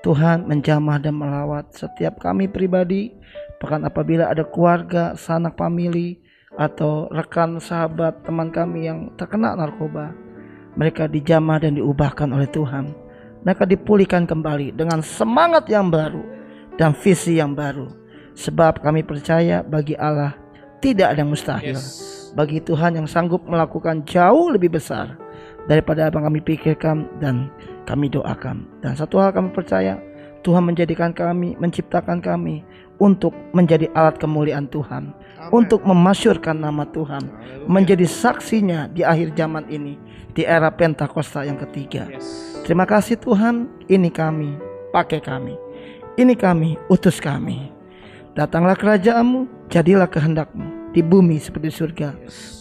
Tuhan 0.06 0.46
menjamah 0.46 1.02
dan 1.02 1.18
melawat 1.18 1.74
setiap 1.74 2.22
kami 2.22 2.46
pribadi 2.46 3.10
bahkan 3.58 3.82
apabila 3.82 4.30
ada 4.30 4.46
keluarga, 4.46 5.18
sanak 5.18 5.58
famili 5.58 6.22
atau 6.54 7.10
rekan 7.10 7.58
sahabat 7.58 8.22
teman 8.24 8.54
kami 8.54 8.86
yang 8.88 9.10
terkena 9.18 9.58
narkoba 9.58 10.14
mereka 10.78 11.10
dijamah 11.10 11.60
dan 11.60 11.76
diubahkan 11.76 12.32
oleh 12.32 12.48
Tuhan 12.48 12.94
mereka 13.44 13.68
dipulihkan 13.68 14.24
kembali 14.24 14.78
dengan 14.78 15.04
semangat 15.04 15.68
yang 15.68 15.92
baru 15.92 16.24
dan 16.80 16.96
visi 16.96 17.42
yang 17.42 17.58
baru 17.58 17.92
sebab 18.36 18.84
kami 18.84 19.02
percaya 19.02 19.64
bagi 19.64 19.96
Allah 19.96 20.36
tidak 20.84 21.16
ada 21.16 21.24
yang 21.24 21.32
mustahil 21.32 21.80
bagi 22.36 22.60
Tuhan 22.60 23.00
yang 23.00 23.08
sanggup 23.08 23.48
melakukan 23.48 24.04
jauh 24.04 24.52
lebih 24.52 24.76
besar 24.76 25.16
daripada 25.66 26.12
apa 26.12 26.20
kami 26.20 26.44
pikirkan 26.44 27.08
dan 27.24 27.50
kami 27.88 28.12
doakan. 28.12 28.68
Dan 28.84 28.94
satu 28.94 29.18
hal 29.18 29.32
kami 29.32 29.56
percaya, 29.56 29.98
Tuhan 30.44 30.68
menjadikan 30.68 31.16
kami, 31.16 31.58
menciptakan 31.58 32.22
kami 32.22 32.62
untuk 33.02 33.34
menjadi 33.56 33.90
alat 33.98 34.20
kemuliaan 34.22 34.70
Tuhan, 34.70 35.16
untuk 35.50 35.82
memasyurkan 35.88 36.60
nama 36.60 36.86
Tuhan, 36.92 37.24
menjadi 37.66 38.06
saksinya 38.06 38.92
di 38.92 39.02
akhir 39.02 39.34
zaman 39.34 39.66
ini, 39.72 39.98
di 40.38 40.46
era 40.46 40.70
Pentakosta 40.70 41.48
yang 41.48 41.58
ketiga. 41.58 42.06
Terima 42.68 42.86
kasih 42.86 43.18
Tuhan, 43.18 43.72
ini 43.90 44.12
kami, 44.12 44.54
pakai 44.94 45.24
kami. 45.24 45.58
Ini 46.16 46.36
kami, 46.40 46.80
utus 46.88 47.20
kami. 47.20 47.75
Datanglah 48.36 48.76
kerajaanmu, 48.76 49.72
jadilah 49.72 50.12
kehendakmu 50.12 50.92
di 50.92 51.00
bumi 51.00 51.40
seperti 51.40 51.72
surga 51.72 52.12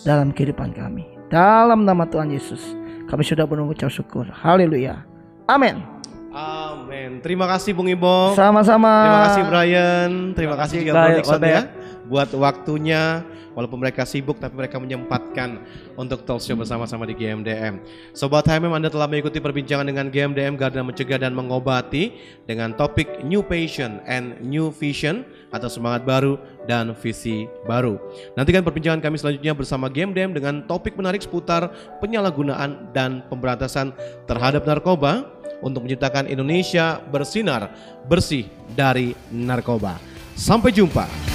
dalam 0.06 0.30
kehidupan 0.30 0.70
kami. 0.70 1.02
Dalam 1.26 1.82
nama 1.82 2.06
Tuhan 2.06 2.30
Yesus, 2.30 2.62
kami 3.10 3.26
sudah 3.26 3.42
mengucap 3.42 3.90
syukur. 3.90 4.22
Haleluya. 4.30 5.02
Amin. 5.50 5.82
Amin. 6.30 7.18
Terima 7.26 7.50
kasih 7.50 7.74
Bung 7.74 7.90
Ibo. 7.90 8.38
Sama-sama. 8.38 9.02
Terima 9.02 9.22
kasih 9.26 9.42
Brian. 9.50 10.10
Terima 10.38 10.54
kasih 10.54 10.76
juga 10.86 10.92
Bro 10.94 11.42
ya 11.42 11.62
buat 12.08 12.30
waktunya 12.36 13.24
walaupun 13.54 13.78
mereka 13.80 14.02
sibuk 14.04 14.36
tapi 14.42 14.58
mereka 14.58 14.76
menyempatkan 14.82 15.62
untuk 15.94 16.26
talk 16.26 16.42
show 16.42 16.58
bersama-sama 16.58 17.06
di 17.06 17.14
GMDM. 17.14 17.80
Sobat 18.12 18.44
HMM 18.44 18.74
Anda 18.74 18.90
telah 18.90 19.06
mengikuti 19.06 19.38
perbincangan 19.38 19.86
dengan 19.86 20.10
GMDM 20.10 20.58
Garda 20.58 20.82
Mencegah 20.82 21.22
dan 21.22 21.32
Mengobati 21.32 22.12
dengan 22.44 22.74
topik 22.74 23.22
New 23.22 23.40
Passion 23.46 24.02
and 24.04 24.42
New 24.42 24.74
Vision 24.74 25.22
atau 25.54 25.70
semangat 25.70 26.02
baru 26.02 26.36
dan 26.66 26.92
visi 26.98 27.46
baru. 27.64 27.96
Nantikan 28.34 28.66
perbincangan 28.66 29.00
kami 29.00 29.16
selanjutnya 29.16 29.54
bersama 29.54 29.86
GMDM 29.86 30.34
dengan 30.34 30.66
topik 30.66 30.98
menarik 30.98 31.22
seputar 31.22 31.70
penyalahgunaan 32.02 32.90
dan 32.90 33.22
pemberantasan 33.30 33.94
terhadap 34.26 34.66
narkoba 34.66 35.30
untuk 35.62 35.86
menciptakan 35.86 36.26
Indonesia 36.28 37.00
bersinar 37.08 37.70
bersih 38.10 38.50
dari 38.74 39.14
narkoba. 39.30 39.96
Sampai 40.34 40.74
jumpa. 40.74 41.33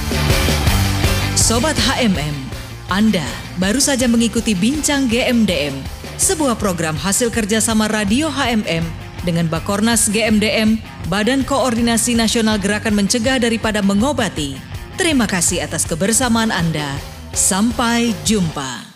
Sobat 1.50 1.74
HMM, 1.82 2.38
Anda 2.94 3.26
baru 3.58 3.82
saja 3.82 4.06
mengikuti 4.06 4.54
Bincang 4.54 5.10
GMDM, 5.10 5.82
sebuah 6.22 6.54
program 6.62 6.94
hasil 6.94 7.34
kerjasama 7.34 7.90
Radio 7.90 8.30
HMM 8.30 8.86
dengan 9.26 9.50
Bakornas 9.50 10.14
GMDM, 10.14 10.78
Badan 11.10 11.42
Koordinasi 11.42 12.14
Nasional 12.14 12.62
Gerakan 12.62 12.94
Mencegah 12.94 13.42
Daripada 13.42 13.82
Mengobati. 13.82 14.62
Terima 14.94 15.26
kasih 15.26 15.66
atas 15.66 15.90
kebersamaan 15.90 16.54
Anda. 16.54 16.94
Sampai 17.34 18.14
jumpa. 18.30 18.89